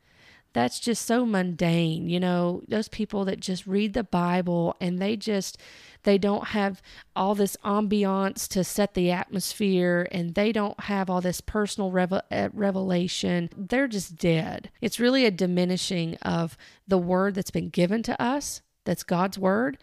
[0.53, 2.09] that's just so mundane.
[2.09, 5.59] You know, those people that just read the Bible and they just
[6.05, 6.83] they don't have
[7.15, 12.23] all this ambiance to set the atmosphere and they don't have all this personal revel-
[12.31, 13.49] uh, revelation.
[13.57, 14.71] They're just dead.
[14.81, 16.57] It's really a diminishing of
[16.89, 19.79] the word that's been given to us, that's God's word.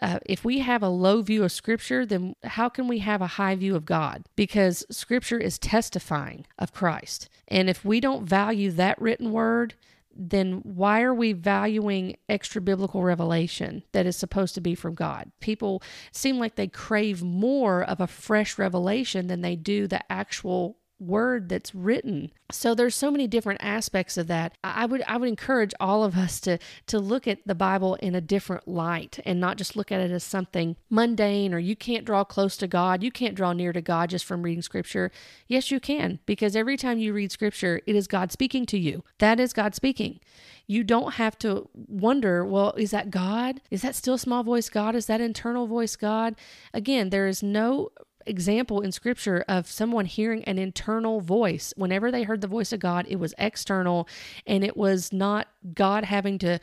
[0.00, 3.26] Uh, if we have a low view of Scripture, then how can we have a
[3.26, 4.24] high view of God?
[4.36, 7.28] Because Scripture is testifying of Christ.
[7.48, 9.74] And if we don't value that written word,
[10.18, 15.30] then why are we valuing extra biblical revelation that is supposed to be from God?
[15.40, 20.78] People seem like they crave more of a fresh revelation than they do the actual
[20.98, 22.30] word that's written.
[22.50, 24.56] So there's so many different aspects of that.
[24.62, 28.14] I would I would encourage all of us to to look at the Bible in
[28.14, 32.04] a different light and not just look at it as something mundane or you can't
[32.04, 35.10] draw close to God, you can't draw near to God just from reading scripture.
[35.46, 39.04] Yes, you can because every time you read scripture, it is God speaking to you.
[39.18, 40.20] That is God speaking.
[40.68, 43.60] You don't have to wonder, well, is that God?
[43.70, 44.96] Is that still small voice God?
[44.96, 46.34] Is that internal voice God?
[46.74, 47.90] Again, there is no
[48.26, 51.72] example in scripture of someone hearing an internal voice.
[51.76, 54.08] Whenever they heard the voice of God, it was external
[54.46, 56.58] and it was not God having to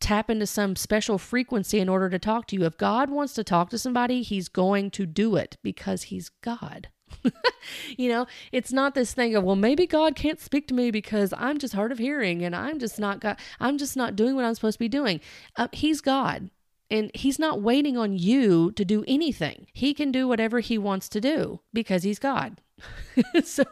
[0.00, 2.64] tap into some special frequency in order to talk to you.
[2.64, 6.88] If God wants to talk to somebody, he's going to do it because he's God.
[7.96, 11.32] you know, it's not this thing of, well, maybe God can't speak to me because
[11.36, 13.38] I'm just hard of hearing and I'm just not God.
[13.58, 15.20] I'm just not doing what I'm supposed to be doing.
[15.56, 16.50] Uh, he's God.
[16.90, 19.66] And he's not waiting on you to do anything.
[19.72, 22.60] He can do whatever he wants to do because he's God.
[23.44, 23.64] so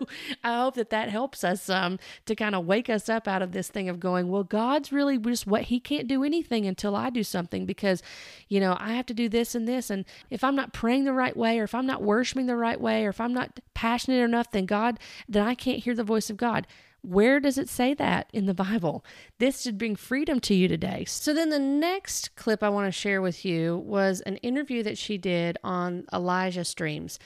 [0.43, 3.53] I hope that that helps us um, to kind of wake us up out of
[3.53, 7.11] this thing of going, well, God's really just what he can't do anything until I
[7.11, 8.03] do something because,
[8.49, 9.91] you know, I have to do this and this.
[9.91, 12.81] And if I'm not praying the right way, or if I'm not worshiping the right
[12.81, 14.99] way, or if I'm not passionate enough, then God,
[15.29, 16.67] then I can't hear the voice of God.
[17.07, 19.05] Where does it say that in the Bible?
[19.39, 21.05] This should bring freedom to you today.
[21.07, 24.99] So, then the next clip I want to share with you was an interview that
[24.99, 27.21] she did on Elijah Streams.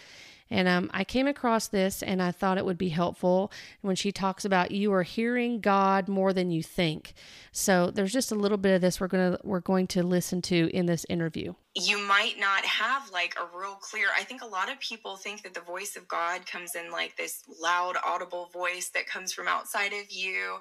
[0.51, 4.11] And um, I came across this and I thought it would be helpful when she
[4.11, 7.14] talks about you are hearing God more than you think.
[7.53, 10.69] So there's just a little bit of this we're gonna we're going to listen to
[10.75, 11.55] in this interview.
[11.76, 14.09] You might not have like a real clear.
[14.16, 17.16] I think a lot of people think that the voice of God comes in like
[17.16, 20.56] this loud, audible voice that comes from outside of you,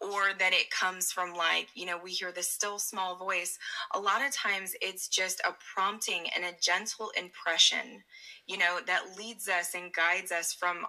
[0.00, 3.58] or that it comes from like you know we hear this still small voice.
[3.94, 8.02] A lot of times it's just a prompting and a gentle impression
[8.46, 10.86] you know, that leads us and guides us from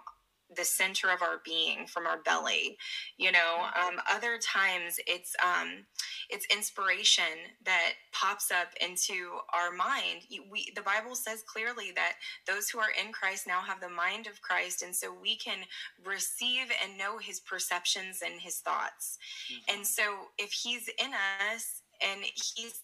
[0.55, 2.77] the center of our being from our belly
[3.17, 5.85] you know um, other times it's um,
[6.29, 7.23] it's inspiration
[7.63, 12.13] that pops up into our mind we the bible says clearly that
[12.47, 15.59] those who are in christ now have the mind of christ and so we can
[16.05, 19.17] receive and know his perceptions and his thoughts
[19.51, 19.75] mm-hmm.
[19.75, 20.03] and so
[20.37, 21.11] if he's in
[21.51, 22.21] us and
[22.55, 22.81] he's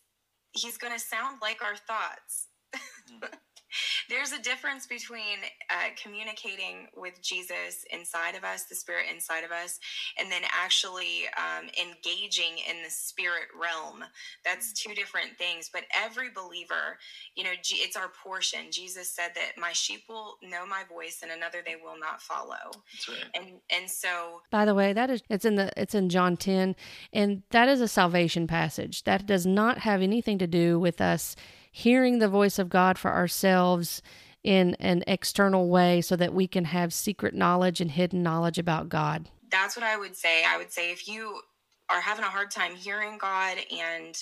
[0.54, 3.26] he's going to sound like our thoughts mm-hmm.
[4.10, 9.52] There's a difference between uh, communicating with Jesus inside of us, the Spirit inside of
[9.52, 9.80] us,
[10.20, 14.04] and then actually um, engaging in the spirit realm.
[14.44, 15.70] That's two different things.
[15.72, 16.98] But every believer,
[17.36, 18.72] you know, it's our portion.
[18.72, 22.72] Jesus said that my sheep will know my voice, and another they will not follow.
[22.94, 23.26] That's right.
[23.36, 26.76] And and so, by the way, that is it's in the it's in John ten,
[27.14, 29.04] and that is a salvation passage.
[29.04, 31.36] That does not have anything to do with us
[31.72, 34.02] hearing the voice of God for ourselves
[34.44, 38.90] in an external way so that we can have secret knowledge and hidden knowledge about
[38.90, 39.30] God.
[39.50, 40.44] That's what I would say.
[40.46, 41.40] I would say if you
[41.90, 44.16] are having a hard time hearing God and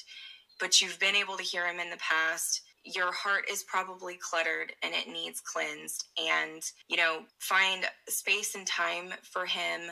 [0.59, 4.73] but you've been able to hear him in the past, your heart is probably cluttered
[4.83, 9.91] and it needs cleansed and you know, find space and time for him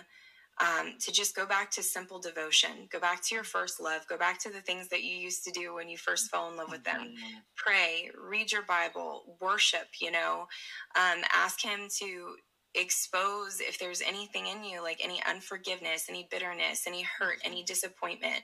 [0.60, 4.18] um, to just go back to simple devotion, go back to your first love, go
[4.18, 6.72] back to the things that you used to do when you first fell in love
[6.72, 7.02] with them.
[7.02, 7.38] Mm-hmm.
[7.56, 10.48] Pray, read your Bible, worship, you know,
[10.96, 12.36] um, ask Him to
[12.74, 17.66] expose if there's anything in you, like any unforgiveness, any bitterness, any hurt, any mm-hmm.
[17.66, 18.42] disappointment.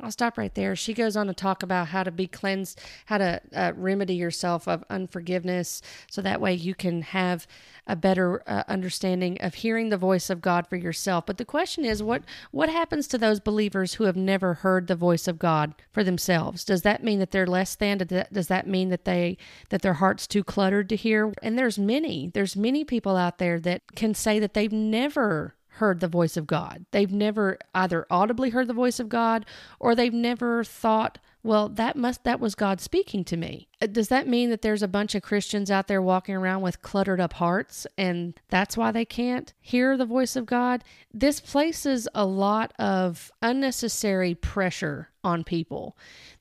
[0.00, 0.76] I'll stop right there.
[0.76, 4.68] She goes on to talk about how to be cleansed, how to uh, remedy yourself
[4.68, 7.48] of unforgiveness, so that way you can have
[7.84, 11.26] a better uh, understanding of hearing the voice of God for yourself.
[11.26, 14.94] But the question is, what what happens to those believers who have never heard the
[14.94, 16.64] voice of God for themselves?
[16.64, 17.98] Does that mean that they're less than?
[17.98, 19.36] Does that mean that they
[19.70, 21.32] that their heart's too cluttered to hear?
[21.42, 26.00] And there's many, there's many people out there that can say that they've never heard
[26.00, 26.84] the voice of God.
[26.92, 29.44] They've never either audibly heard the voice of God
[29.80, 33.68] or they've never thought, well, that must that was God speaking to me.
[33.80, 36.82] Uh, does that mean that there's a bunch of Christians out there walking around with
[36.82, 40.82] cluttered up hearts and that's why they can't hear the voice of God?
[41.12, 45.96] This places a lot of unnecessary pressure on people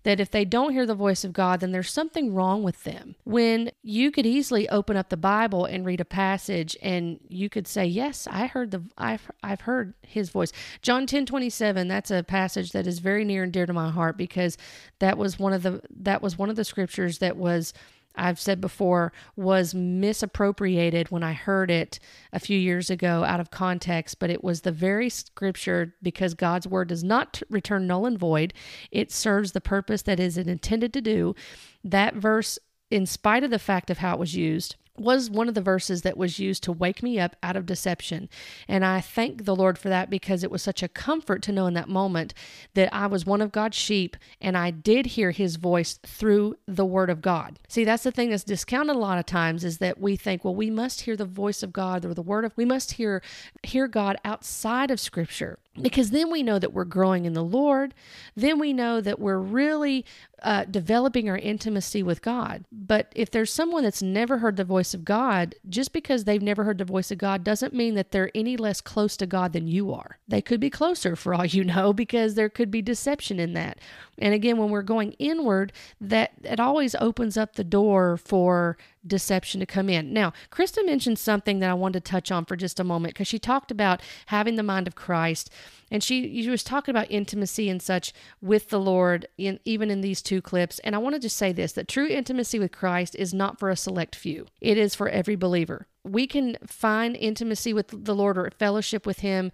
[0.07, 3.15] that if they don't hear the voice of God, then there's something wrong with them.
[3.25, 7.67] When you could easily open up the Bible and read a passage and you could
[7.67, 10.53] say, Yes, I heard the I've I've heard his voice.
[10.81, 14.15] John 10 27, that's a passage that is very near and dear to my heart
[14.15, 14.57] because
[14.99, 17.73] that was one of the that was one of the scriptures that was
[18.17, 21.99] I've said before, was misappropriated when I heard it
[22.33, 26.67] a few years ago out of context, but it was the very scripture because God's
[26.67, 28.53] word does not return null and void.
[28.91, 31.35] It serves the purpose that is it intended to do.
[31.83, 32.57] That verse,
[32.89, 36.01] in spite of the fact of how it was used, was one of the verses
[36.01, 38.29] that was used to wake me up out of deception.
[38.67, 41.67] And I thank the Lord for that because it was such a comfort to know
[41.67, 42.33] in that moment
[42.73, 46.85] that I was one of God's sheep and I did hear his voice through the
[46.85, 47.59] word of God.
[47.67, 50.55] See, that's the thing that's discounted a lot of times is that we think, well,
[50.55, 53.21] we must hear the voice of God or the word of we must hear
[53.63, 57.93] hear God outside of scripture because then we know that we're growing in the Lord.
[58.35, 60.05] Then we know that we're really
[60.43, 62.65] uh, developing our intimacy with God.
[62.71, 66.63] But if there's someone that's never heard the voice of God, just because they've never
[66.63, 69.67] heard the voice of God doesn't mean that they're any less close to God than
[69.67, 70.19] you are.
[70.27, 73.79] They could be closer for all you know because there could be deception in that.
[74.19, 79.59] And again, when we're going inward, that it always opens up the door for deception
[79.59, 80.11] to come in.
[80.13, 83.27] Now, Krista mentioned something that I wanted to touch on for just a moment because
[83.27, 85.49] she talked about having the mind of Christ
[85.89, 90.01] and she, she was talking about intimacy and such with the Lord in even in
[90.01, 90.79] these two clips.
[90.79, 93.69] And I want to just say this that true intimacy with Christ is not for
[93.69, 94.47] a select few.
[94.61, 99.19] It is for every believer we can find intimacy with the Lord or fellowship with
[99.19, 99.51] Him,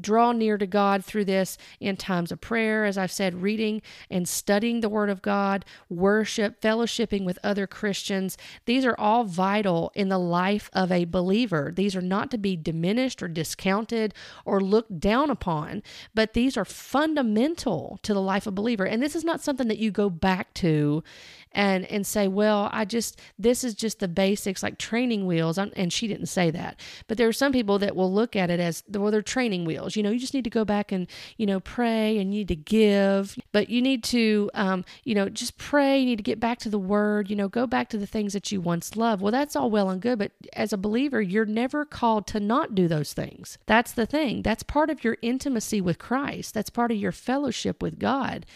[0.00, 3.80] draw near to God through this in times of prayer, as I've said, reading
[4.10, 8.36] and studying the Word of God, worship, fellowshipping with other Christians.
[8.66, 11.72] These are all vital in the life of a believer.
[11.74, 14.14] These are not to be diminished or discounted
[14.44, 15.73] or looked down upon,
[16.14, 18.84] but these are fundamental to the life of a believer.
[18.84, 21.02] And this is not something that you go back to
[21.54, 25.58] and and say, well, I just this is just the basics like training wheels.
[25.58, 28.60] And she didn't say that, but there are some people that will look at it
[28.60, 29.96] as well, they're training wheels.
[29.96, 32.48] You know, you just need to go back and you know pray and you need
[32.48, 35.98] to give, but you need to um, you know just pray.
[35.98, 37.30] You need to get back to the Word.
[37.30, 39.22] You know, go back to the things that you once loved.
[39.22, 42.74] Well, that's all well and good, but as a believer, you're never called to not
[42.74, 43.58] do those things.
[43.66, 44.42] That's the thing.
[44.42, 46.54] That's part of your intimacy with Christ.
[46.54, 48.46] That's part of your fellowship with God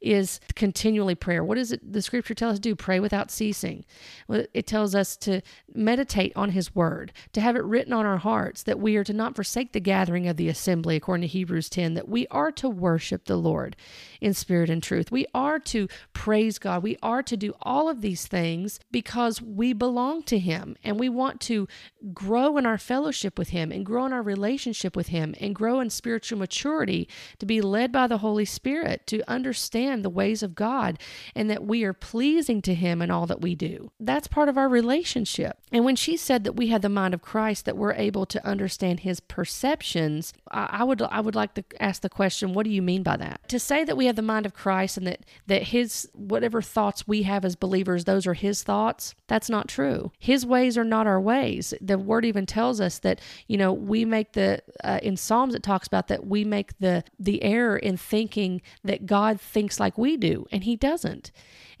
[0.00, 1.42] is continually prayer.
[1.42, 2.74] What does it the scripture us to do?
[2.74, 3.84] Pray without ceasing.
[4.28, 5.40] It tells us to
[5.74, 9.12] meditate on his word, to have it written on our hearts, that we are to
[9.12, 12.68] not forsake the gathering of the assembly, according to Hebrews 10, that we are to
[12.68, 13.76] worship the Lord
[14.20, 15.10] in spirit and truth.
[15.10, 16.82] We are to praise God.
[16.82, 21.08] We are to do all of these things because we belong to him and we
[21.08, 21.68] want to
[22.12, 25.80] grow in our fellowship with him and grow in our relationship with him and grow
[25.80, 30.54] in spiritual maturity to be led by the Holy Spirit to understand the ways of
[30.54, 30.98] God
[31.34, 31.92] and that we are
[32.38, 33.90] pleasing to Him in all that we do.
[33.98, 35.58] That's part of our relationship.
[35.72, 38.46] And when she said that we had the mind of Christ, that we're able to
[38.46, 42.82] understand His perceptions, I, would I would like to ask the question, what do you
[42.82, 43.48] mean by that?
[43.48, 47.06] To say that we have the mind of Christ and that that His whatever thoughts
[47.06, 49.14] we have as believers, those are His thoughts.
[49.26, 50.12] That's not true.
[50.18, 51.74] His ways are not our ways.
[51.80, 55.62] The Word even tells us that you know we make the uh, in Psalms it
[55.62, 60.16] talks about that we make the the error in thinking that God thinks like we
[60.16, 61.30] do, and he doesn't.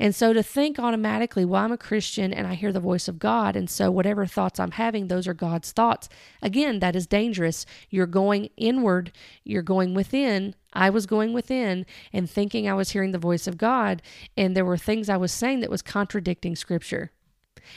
[0.00, 3.18] And so to think automatically, well, I'm a Christian and I hear the voice of
[3.18, 6.08] God, and so whatever thoughts I'm having, those are God's thoughts.
[6.42, 7.64] Again, that is dangerous.
[7.90, 9.12] You're going inward,
[9.44, 10.54] you're going within.
[10.72, 14.02] I was going within and thinking I was hearing the voice of God,
[14.36, 17.12] and there were things I was saying that was contradicting Scripture.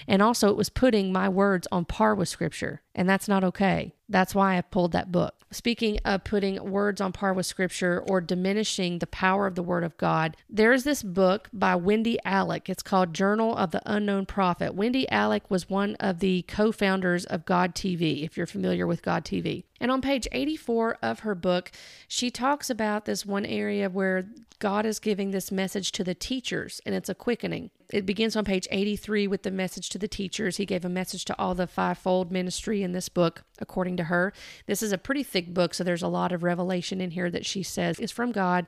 [0.07, 3.93] And also, it was putting my words on par with Scripture, and that's not okay.
[4.11, 5.35] That's why I pulled that book.
[5.53, 9.83] Speaking of putting words on par with scripture or diminishing the power of the word
[9.83, 12.69] of God, there is this book by Wendy Alec.
[12.69, 14.75] It's called Journal of the Unknown Prophet.
[14.75, 19.01] Wendy Alec was one of the co founders of God TV, if you're familiar with
[19.01, 19.63] God TV.
[19.79, 21.71] And on page 84 of her book,
[22.07, 24.27] she talks about this one area where
[24.59, 27.71] God is giving this message to the teachers, and it's a quickening.
[27.91, 30.57] It begins on page 83 with the message to the teachers.
[30.57, 34.33] He gave a message to all the fivefold ministry in this book, according to her.
[34.65, 37.45] This is a pretty thick book, so there's a lot of revelation in here that
[37.45, 38.65] she says is from God.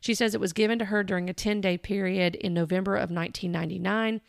[0.00, 3.10] She says it was given to her during a 10 day period in November of
[3.10, 4.20] 1999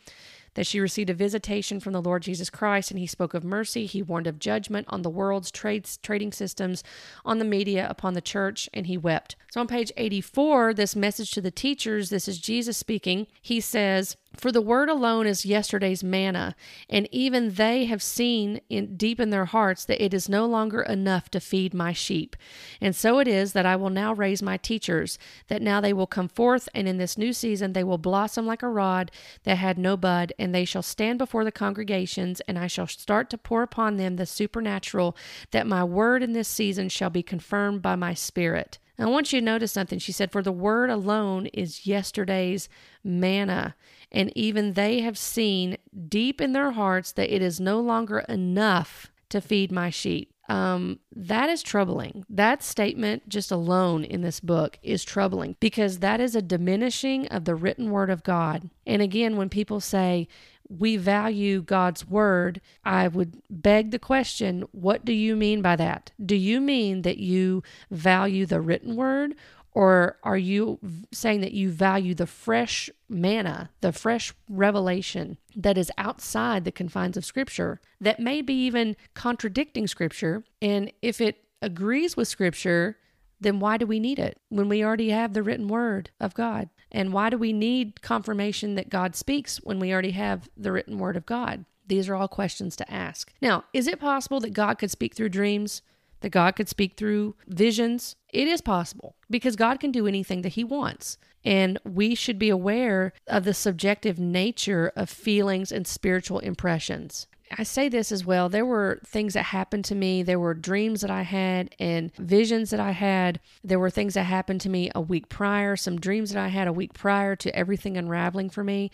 [0.56, 3.86] that she received a visitation from the Lord Jesus Christ, and he spoke of mercy.
[3.86, 6.82] He warned of judgment on the world's trades, trading systems,
[7.24, 9.36] on the media, upon the church, and he wept.
[9.52, 13.26] So on page 84, this message to the teachers, this is Jesus speaking.
[13.42, 16.54] He says, for the word alone is yesterday's manna,
[16.88, 20.82] and even they have seen in, deep in their hearts that it is no longer
[20.82, 22.36] enough to feed my sheep.
[22.80, 25.18] And so it is that I will now raise my teachers,
[25.48, 28.62] that now they will come forth, and in this new season they will blossom like
[28.62, 29.10] a rod
[29.44, 33.30] that had no bud, and they shall stand before the congregations, and I shall start
[33.30, 35.16] to pour upon them the supernatural,
[35.50, 38.78] that my word in this season shall be confirmed by my spirit.
[38.98, 39.98] I want you to notice something.
[39.98, 42.68] She said, For the word alone is yesterday's
[43.04, 43.74] manna
[44.12, 45.76] and even they have seen
[46.08, 50.32] deep in their hearts that it is no longer enough to feed my sheep.
[50.48, 52.24] Um, that is troubling.
[52.28, 57.44] That statement, just alone in this book, is troubling because that is a diminishing of
[57.44, 58.70] the written word of God.
[58.86, 60.28] And again, when people say,
[60.68, 66.12] we value God's word, I would beg the question what do you mean by that?
[66.24, 69.34] Do you mean that you value the written word,
[69.72, 70.78] or are you
[71.12, 77.16] saying that you value the fresh manna, the fresh revelation that is outside the confines
[77.16, 80.44] of Scripture, that may be even contradicting Scripture?
[80.62, 82.96] And if it agrees with Scripture,
[83.40, 86.68] then why do we need it when we already have the written word of God?
[86.90, 90.98] And why do we need confirmation that God speaks when we already have the written
[90.98, 91.64] word of God?
[91.86, 93.32] These are all questions to ask.
[93.40, 95.82] Now, is it possible that God could speak through dreams?
[96.20, 98.16] that God could speak through visions.
[98.32, 101.18] It is possible because God can do anything that He wants.
[101.44, 107.28] And we should be aware of the subjective nature of feelings and spiritual impressions.
[107.50, 108.48] I say this as well.
[108.48, 110.22] There were things that happened to me.
[110.22, 113.40] There were dreams that I had and visions that I had.
[113.62, 116.66] There were things that happened to me a week prior, some dreams that I had
[116.66, 118.90] a week prior to everything unraveling for me.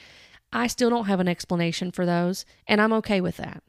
[0.53, 3.63] I still don't have an explanation for those, and I'm okay with that.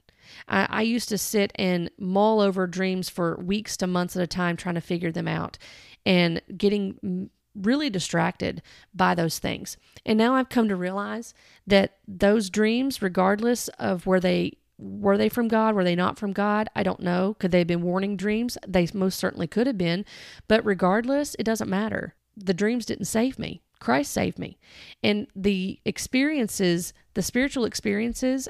[0.48, 4.28] I, I used to sit and mull over dreams for weeks to months at a
[4.28, 5.58] time trying to figure them out
[6.06, 8.62] and getting really distracted
[8.94, 9.78] by those things.
[10.06, 11.34] And now I've come to realize
[11.68, 15.76] that those dreams, regardless of where they were they from God?
[15.76, 16.70] Were they not from God?
[16.76, 17.36] I don't know.
[17.40, 18.58] Could they have been warning dreams?
[18.68, 20.06] They most certainly could have been.
[20.48, 22.16] But regardless, it doesn't matter.
[22.36, 23.62] The dreams didn't save me.
[23.80, 24.58] Christ saved me.
[25.04, 28.48] And the experiences, the spiritual experiences,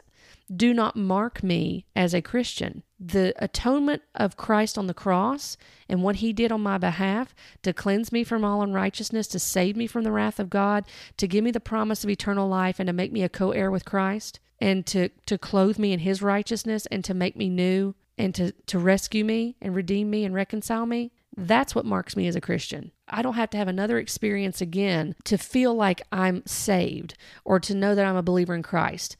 [0.55, 2.83] do not mark me as a Christian.
[2.99, 5.57] The atonement of Christ on the cross
[5.89, 9.75] and what he did on my behalf to cleanse me from all unrighteousness, to save
[9.75, 10.85] me from the wrath of God,
[11.17, 13.71] to give me the promise of eternal life, and to make me a co heir
[13.71, 17.95] with Christ, and to, to clothe me in his righteousness, and to make me new,
[18.17, 21.11] and to, to rescue me, and redeem me, and reconcile me.
[21.35, 22.93] That's what marks me as a Christian.
[23.09, 27.75] I don't have to have another experience again to feel like I'm saved or to
[27.75, 29.17] know that I'm a believer in Christ.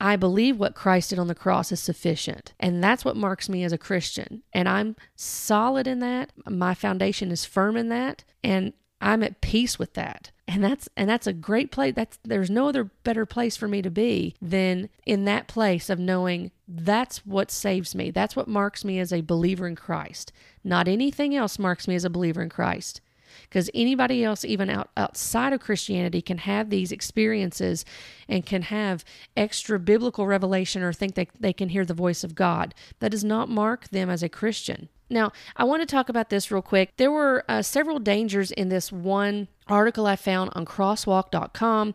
[0.00, 2.52] I believe what Christ did on the cross is sufficient.
[2.60, 4.44] And that's what marks me as a Christian.
[4.52, 6.30] And I'm solid in that.
[6.48, 8.22] My foundation is firm in that.
[8.44, 10.30] And I'm at peace with that.
[10.46, 11.94] And that's and that's a great place.
[11.96, 15.98] That's there's no other better place for me to be than in that place of
[15.98, 18.10] knowing that's what saves me.
[18.10, 20.32] That's what marks me as a believer in Christ.
[20.62, 23.00] Not anything else marks me as a believer in Christ
[23.42, 27.84] because anybody else, even out, outside of Christianity, can have these experiences
[28.28, 29.04] and can have
[29.36, 32.74] extra biblical revelation or think that they can hear the voice of God.
[33.00, 34.88] That does not mark them as a Christian.
[35.10, 36.96] Now, I want to talk about this real quick.
[36.96, 41.94] There were uh, several dangers in this one article I found on crosswalk.com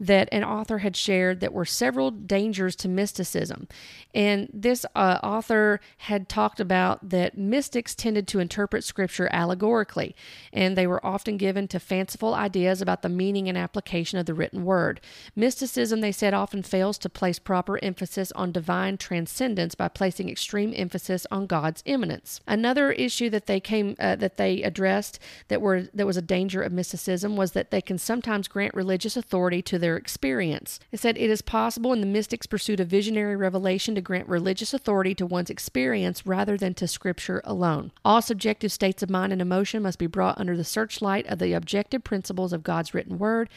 [0.00, 3.66] that an author had shared that were several dangers to mysticism.
[4.14, 10.14] And this uh, author had talked about that mystics tended to interpret scripture allegorically,
[10.52, 14.34] and they were often given to fanciful ideas about the meaning and application of the
[14.34, 15.00] written word.
[15.34, 20.72] Mysticism, they said, often fails to place proper emphasis on divine transcendence by placing extreme
[20.76, 22.40] emphasis on God's immanence.
[22.46, 26.62] Another issue that they came uh, that they addressed that were that was a danger
[26.62, 30.78] of mysticism was that they can sometimes grant religious authority to their experience.
[30.92, 34.74] It said it is possible in the mystic's pursuit of visionary revelation to grant religious
[34.74, 37.92] authority to one's experience rather than to scripture alone.
[38.04, 41.52] All subjective states of mind and emotion must be brought under the searchlight of the
[41.52, 43.48] objective principles of God's written word.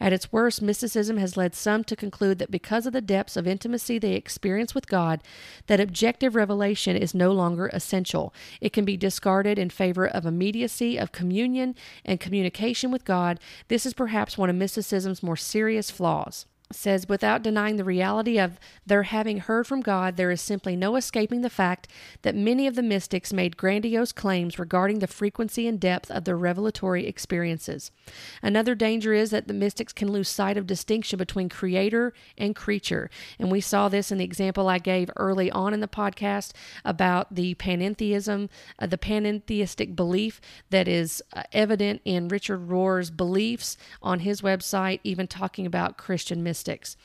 [0.00, 3.46] At its worst, mysticism has led some to conclude that because of the depths of
[3.46, 5.22] intimacy they experience with God,
[5.66, 8.32] that objective revelation is no longer essential.
[8.60, 11.74] It can be discarded in favor of immediacy of communion
[12.04, 13.40] and communication with God.
[13.68, 18.60] This is perhaps one of mysticism's more serious flaws says, without denying the reality of
[18.84, 21.88] their having heard from God, there is simply no escaping the fact
[22.22, 26.36] that many of the mystics made grandiose claims regarding the frequency and depth of their
[26.36, 27.90] revelatory experiences.
[28.42, 33.08] Another danger is that the mystics can lose sight of distinction between creator and creature.
[33.38, 36.52] And we saw this in the example I gave early on in the podcast
[36.84, 40.38] about the panentheism, uh, the panentheistic belief
[40.68, 46.42] that is uh, evident in Richard Rohr's beliefs on his website, even talking about Christian
[46.42, 46.96] mystics mystics.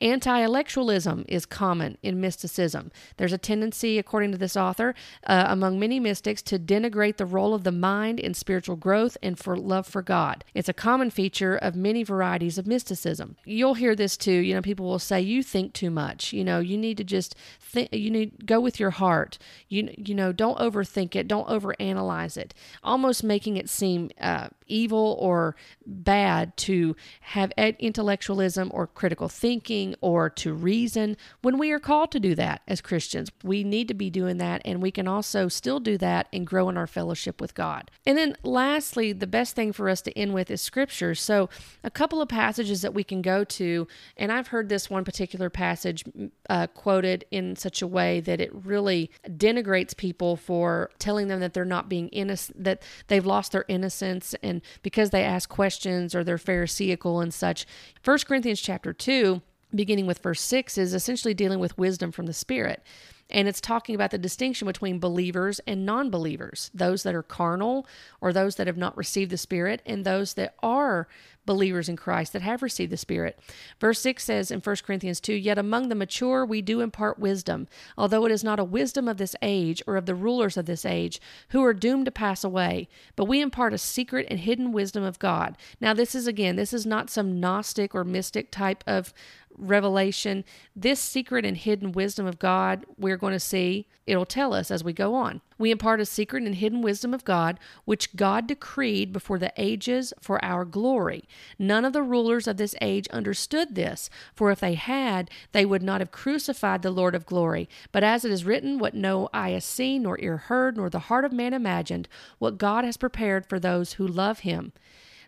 [0.00, 2.90] Anti intellectualism is common in mysticism.
[3.16, 4.94] There's a tendency, according to this author,
[5.26, 9.38] uh, among many mystics to denigrate the role of the mind in spiritual growth and
[9.38, 10.44] for love for God.
[10.52, 13.36] It's a common feature of many varieties of mysticism.
[13.44, 14.32] You'll hear this too.
[14.32, 16.32] You know, people will say, You think too much.
[16.32, 19.38] You know, you need to just think, you need go with your heart.
[19.68, 22.52] You, you know, don't overthink it, don't overanalyze it,
[22.82, 25.54] almost making it seem uh, evil or
[25.86, 32.20] bad to have intellectualism or critical thinking or to reason when we are called to
[32.20, 33.30] do that as Christians.
[33.42, 36.68] We need to be doing that, and we can also still do that and grow
[36.68, 37.90] in our fellowship with God.
[38.06, 41.14] And then, lastly, the best thing for us to end with is Scripture.
[41.14, 41.48] So,
[41.82, 43.86] a couple of passages that we can go to,
[44.16, 46.04] and I've heard this one particular passage
[46.48, 51.54] uh, quoted in such a way that it really denigrates people for telling them that
[51.54, 56.22] they're not being innocent, that they've lost their innocence, and because they ask questions or
[56.22, 57.66] they're Pharisaical and such.
[58.04, 59.40] 1 Corinthians chapter 2
[59.74, 62.82] beginning with verse 6 is essentially dealing with wisdom from the spirit
[63.30, 67.86] and it's talking about the distinction between believers and non believers, those that are carnal
[68.20, 71.08] or those that have not received the Spirit, and those that are
[71.46, 73.38] believers in Christ that have received the Spirit.
[73.80, 77.68] Verse 6 says in 1 Corinthians 2 Yet among the mature we do impart wisdom,
[77.96, 80.84] although it is not a wisdom of this age or of the rulers of this
[80.84, 81.20] age,
[81.50, 85.18] who are doomed to pass away, but we impart a secret and hidden wisdom of
[85.18, 85.56] God.
[85.80, 89.12] Now, this is again, this is not some Gnostic or mystic type of
[89.56, 90.44] revelation,
[90.74, 94.84] this secret and hidden wisdom of God, we're going to see, it'll tell us as
[94.84, 95.40] we go on.
[95.58, 100.12] We impart a secret and hidden wisdom of God, which God decreed before the ages
[100.20, 101.24] for our glory.
[101.58, 105.82] None of the rulers of this age understood this, for if they had, they would
[105.82, 107.68] not have crucified the Lord of glory.
[107.92, 110.98] But as it is written, what no eye has seen, nor ear heard, nor the
[110.98, 114.72] heart of man imagined, what God has prepared for those who love him.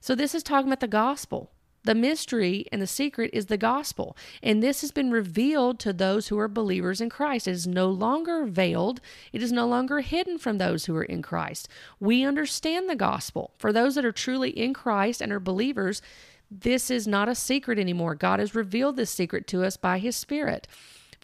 [0.01, 1.51] So, this is talking about the gospel.
[1.87, 4.17] The mystery and the secret is the gospel.
[4.43, 7.47] And this has been revealed to those who are believers in Christ.
[7.47, 9.01] It is no longer veiled,
[9.33, 11.69] it is no longer hidden from those who are in Christ.
[12.01, 13.53] We understand the gospel.
[13.57, 16.03] For those that are truly in Christ and are believers,
[16.51, 18.17] this is not a secret anymore.
[18.17, 20.67] God has revealed this secret to us by his Spirit.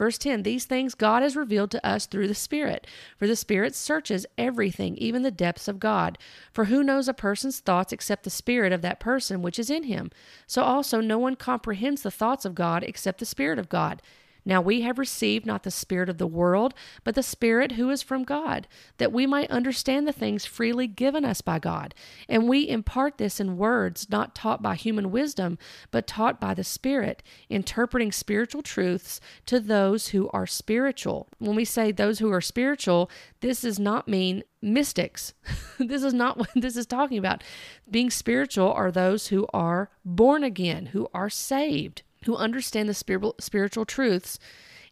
[0.02, 2.88] Verse 10 These things God has revealed to us through the Spirit.
[3.20, 6.18] For the Spirit searches everything, even the depths of God.
[6.52, 9.84] For who knows a person's thoughts except the Spirit of that person which is in
[9.84, 10.10] him?
[10.48, 14.02] So also no one comprehends the thoughts of God except the Spirit of God.
[14.44, 16.74] Now we have received not the Spirit of the world,
[17.04, 18.66] but the Spirit who is from God,
[18.98, 21.94] that we might understand the things freely given us by God.
[22.28, 25.58] And we impart this in words not taught by human wisdom,
[25.90, 31.28] but taught by the Spirit, interpreting spiritual truths to those who are spiritual.
[31.38, 35.34] When we say those who are spiritual, this does not mean mystics.
[35.78, 37.44] this is not what this is talking about.
[37.90, 43.84] Being spiritual are those who are born again, who are saved who understand the spiritual
[43.84, 44.38] truths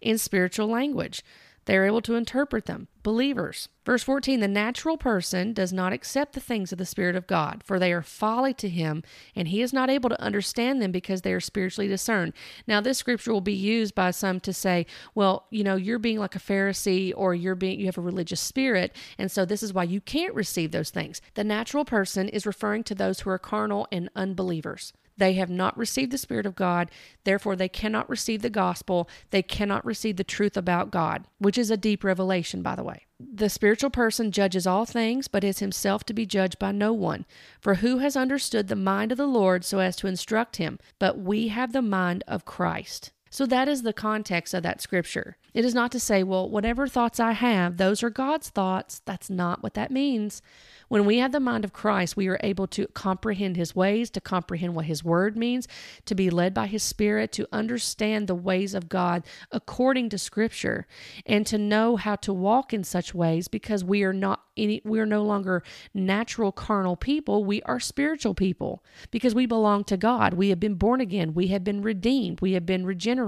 [0.01, 1.23] in spiritual language.
[1.67, 2.89] They are able to interpret them.
[3.03, 3.69] Believers.
[3.85, 7.63] Verse 14 The natural person does not accept the things of the Spirit of God,
[7.65, 9.03] for they are folly to him,
[9.37, 12.33] and he is not able to understand them because they are spiritually discerned.
[12.67, 16.19] Now, this scripture will be used by some to say, well, you know, you're being
[16.19, 19.73] like a Pharisee or you're being, you have a religious spirit, and so this is
[19.73, 21.21] why you can't receive those things.
[21.35, 24.93] The natural person is referring to those who are carnal and unbelievers.
[25.21, 26.91] They have not received the Spirit of God.
[27.25, 29.07] Therefore, they cannot receive the gospel.
[29.29, 33.05] They cannot receive the truth about God, which is a deep revelation, by the way.
[33.21, 37.27] The spiritual person judges all things, but is himself to be judged by no one.
[37.61, 40.79] For who has understood the mind of the Lord so as to instruct him?
[40.99, 43.13] But we have the mind of Christ.
[43.31, 45.37] So that is the context of that scripture.
[45.55, 49.03] It is not to say, well, whatever thoughts I have, those are God's thoughts.
[49.05, 50.43] That's not what that means.
[50.89, 54.21] When we have the mind of Christ, we are able to comprehend his ways, to
[54.21, 55.69] comprehend what his word means,
[56.07, 60.89] to be led by his spirit, to understand the ways of God according to scripture,
[61.25, 64.99] and to know how to walk in such ways because we are not any we
[64.99, 65.63] are no longer
[65.95, 70.35] natural carnal people, we are spiritual people because we belong to God.
[70.35, 73.20] We have been born again, we have been redeemed, we have been regenerated,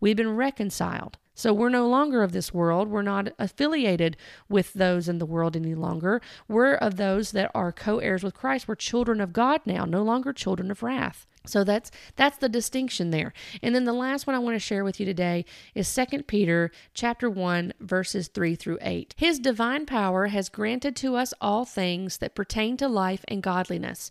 [0.00, 1.18] we've been reconciled.
[1.34, 2.88] So we're no longer of this world.
[2.88, 4.16] We're not affiliated
[4.48, 6.20] with those in the world any longer.
[6.46, 8.68] We're of those that are co-heirs with Christ.
[8.68, 11.26] We're children of God now, no longer children of wrath.
[11.46, 13.32] So that's that's the distinction there.
[13.62, 16.70] And then the last one I want to share with you today is 2 Peter
[16.94, 19.14] chapter 1 verses 3 through 8.
[19.16, 24.10] His divine power has granted to us all things that pertain to life and godliness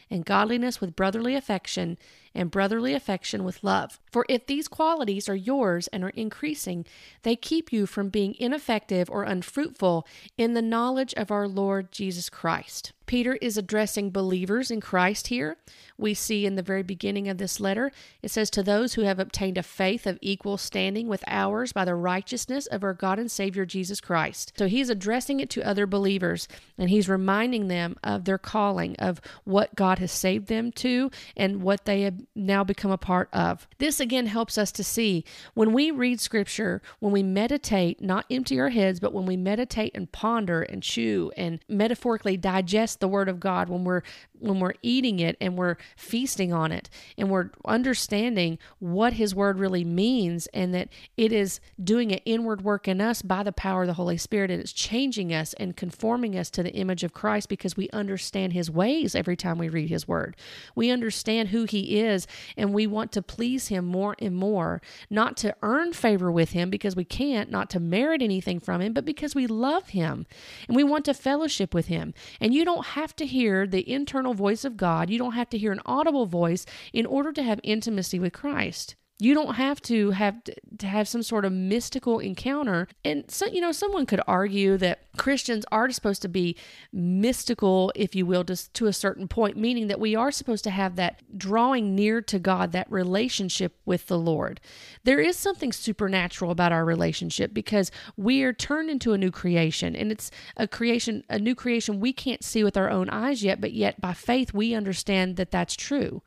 [0.11, 1.97] and godliness with brotherly affection,
[2.35, 3.99] and brotherly affection with love.
[4.11, 6.85] For if these qualities are yours and are increasing,
[7.23, 10.07] they keep you from being ineffective or unfruitful
[10.37, 12.93] in the knowledge of our Lord Jesus Christ.
[13.05, 15.57] Peter is addressing believers in Christ here.
[15.97, 17.91] We see in the very beginning of this letter,
[18.21, 21.83] it says, To those who have obtained a faith of equal standing with ours by
[21.83, 24.53] the righteousness of our God and Savior Jesus Christ.
[24.57, 26.47] So he's addressing it to other believers
[26.77, 31.61] and he's reminding them of their calling, of what God has saved them to, and
[31.61, 33.67] what they have now become a part of.
[33.77, 35.23] This again helps us to see
[35.53, 39.91] when we read scripture, when we meditate, not empty our heads, but when we meditate
[39.95, 44.03] and ponder and chew and metaphorically digest the word of God when we're
[44.41, 49.59] when we're eating it and we're feasting on it and we're understanding what his word
[49.59, 53.81] really means and that it is doing an inward work in us by the power
[53.81, 57.13] of the Holy Spirit and it's changing us and conforming us to the image of
[57.13, 60.35] Christ because we understand his ways every time we read his word.
[60.75, 62.27] We understand who he is
[62.57, 66.69] and we want to please him more and more, not to earn favor with him
[66.69, 70.25] because we can't, not to merit anything from him, but because we love him
[70.67, 72.13] and we want to fellowship with him.
[72.39, 75.09] And you don't have to hear the internal voice of God.
[75.09, 78.95] You don't have to hear an audible voice in order to have intimacy with Christ.
[79.21, 80.41] You don't have to have
[80.79, 82.87] to have some sort of mystical encounter.
[83.05, 86.57] And so, you know, someone could argue that Christians are supposed to be
[86.91, 90.71] mystical, if you will, just to a certain point, meaning that we are supposed to
[90.71, 94.59] have that drawing near to God, that relationship with the Lord.
[95.03, 99.95] There is something supernatural about our relationship because we are turned into a new creation,
[99.95, 103.61] and it's a creation, a new creation we can't see with our own eyes yet,
[103.61, 106.23] but yet by faith we understand that that's true.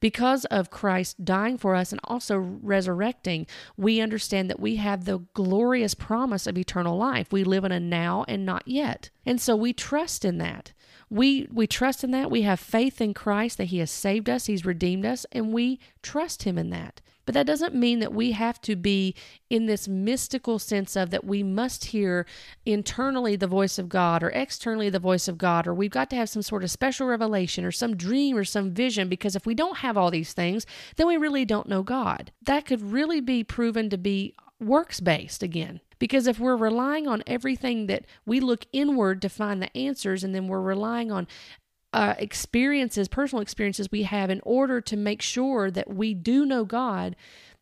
[0.00, 5.20] Because of Christ dying for us and also resurrecting, we understand that we have the
[5.34, 7.32] glorious promise of eternal life.
[7.32, 9.10] We live in a now and not yet.
[9.24, 10.72] And so we trust in that.
[11.10, 12.30] We we trust in that.
[12.30, 15.80] We have faith in Christ that he has saved us, he's redeemed us, and we
[16.02, 17.00] trust him in that.
[17.28, 19.14] But that doesn't mean that we have to be
[19.50, 22.24] in this mystical sense of that we must hear
[22.64, 26.16] internally the voice of God or externally the voice of God, or we've got to
[26.16, 29.54] have some sort of special revelation or some dream or some vision, because if we
[29.54, 30.64] don't have all these things,
[30.96, 32.32] then we really don't know God.
[32.46, 35.82] That could really be proven to be works based again.
[35.98, 40.34] Because if we're relying on everything that we look inward to find the answers, and
[40.34, 41.26] then we're relying on
[41.92, 46.64] uh, experiences, personal experiences we have in order to make sure that we do know
[46.64, 47.16] God,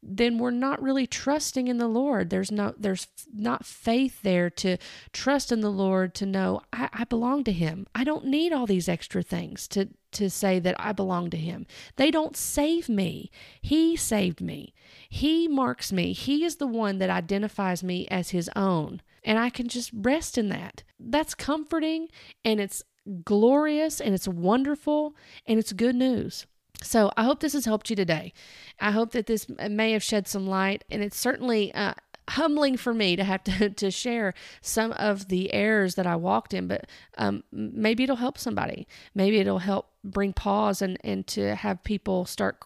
[0.08, 2.30] then we're not really trusting in the Lord.
[2.30, 4.76] There's no there's not faith there to
[5.12, 7.86] trust in the Lord to know I, I belong to Him.
[7.94, 11.66] I don't need all these extra things to to say that I belong to Him.
[11.96, 13.30] They don't save me.
[13.60, 14.74] He saved me.
[15.08, 16.12] He marks me.
[16.12, 19.02] He is the one that identifies me as His own.
[19.24, 20.84] And I can just rest in that.
[21.00, 22.08] That's comforting
[22.44, 22.82] and it's
[23.24, 25.14] glorious and it's wonderful
[25.46, 26.46] and it's good news.
[26.82, 28.32] So I hope this has helped you today.
[28.80, 31.94] I hope that this may have shed some light, and it's certainly uh,
[32.30, 36.54] humbling for me to have to, to share some of the errors that I walked
[36.54, 36.86] in, but
[37.18, 38.86] um, maybe it'll help somebody.
[39.14, 42.58] Maybe it'll help bring pause and, and to have people start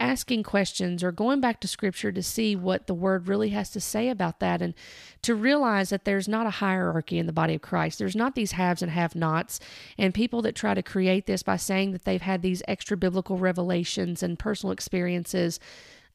[0.00, 3.80] asking questions or going back to scripture to see what the word really has to
[3.80, 4.74] say about that and
[5.22, 7.98] to realize that there's not a hierarchy in the body of Christ.
[7.98, 9.60] There's not these haves and have nots
[9.98, 13.36] and people that try to create this by saying that they've had these extra biblical
[13.36, 15.60] revelations and personal experiences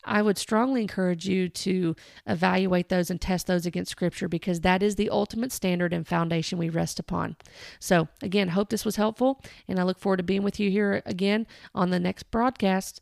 [0.05, 1.95] I would strongly encourage you to
[2.27, 6.59] evaluate those and test those against Scripture because that is the ultimate standard and foundation
[6.59, 7.35] we rest upon.
[7.79, 11.01] So, again, hope this was helpful, and I look forward to being with you here
[11.05, 13.01] again on the next broadcast.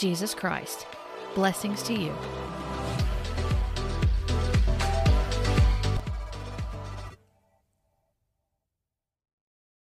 [0.00, 0.86] Jesus Christ.
[1.34, 2.14] Blessings to you.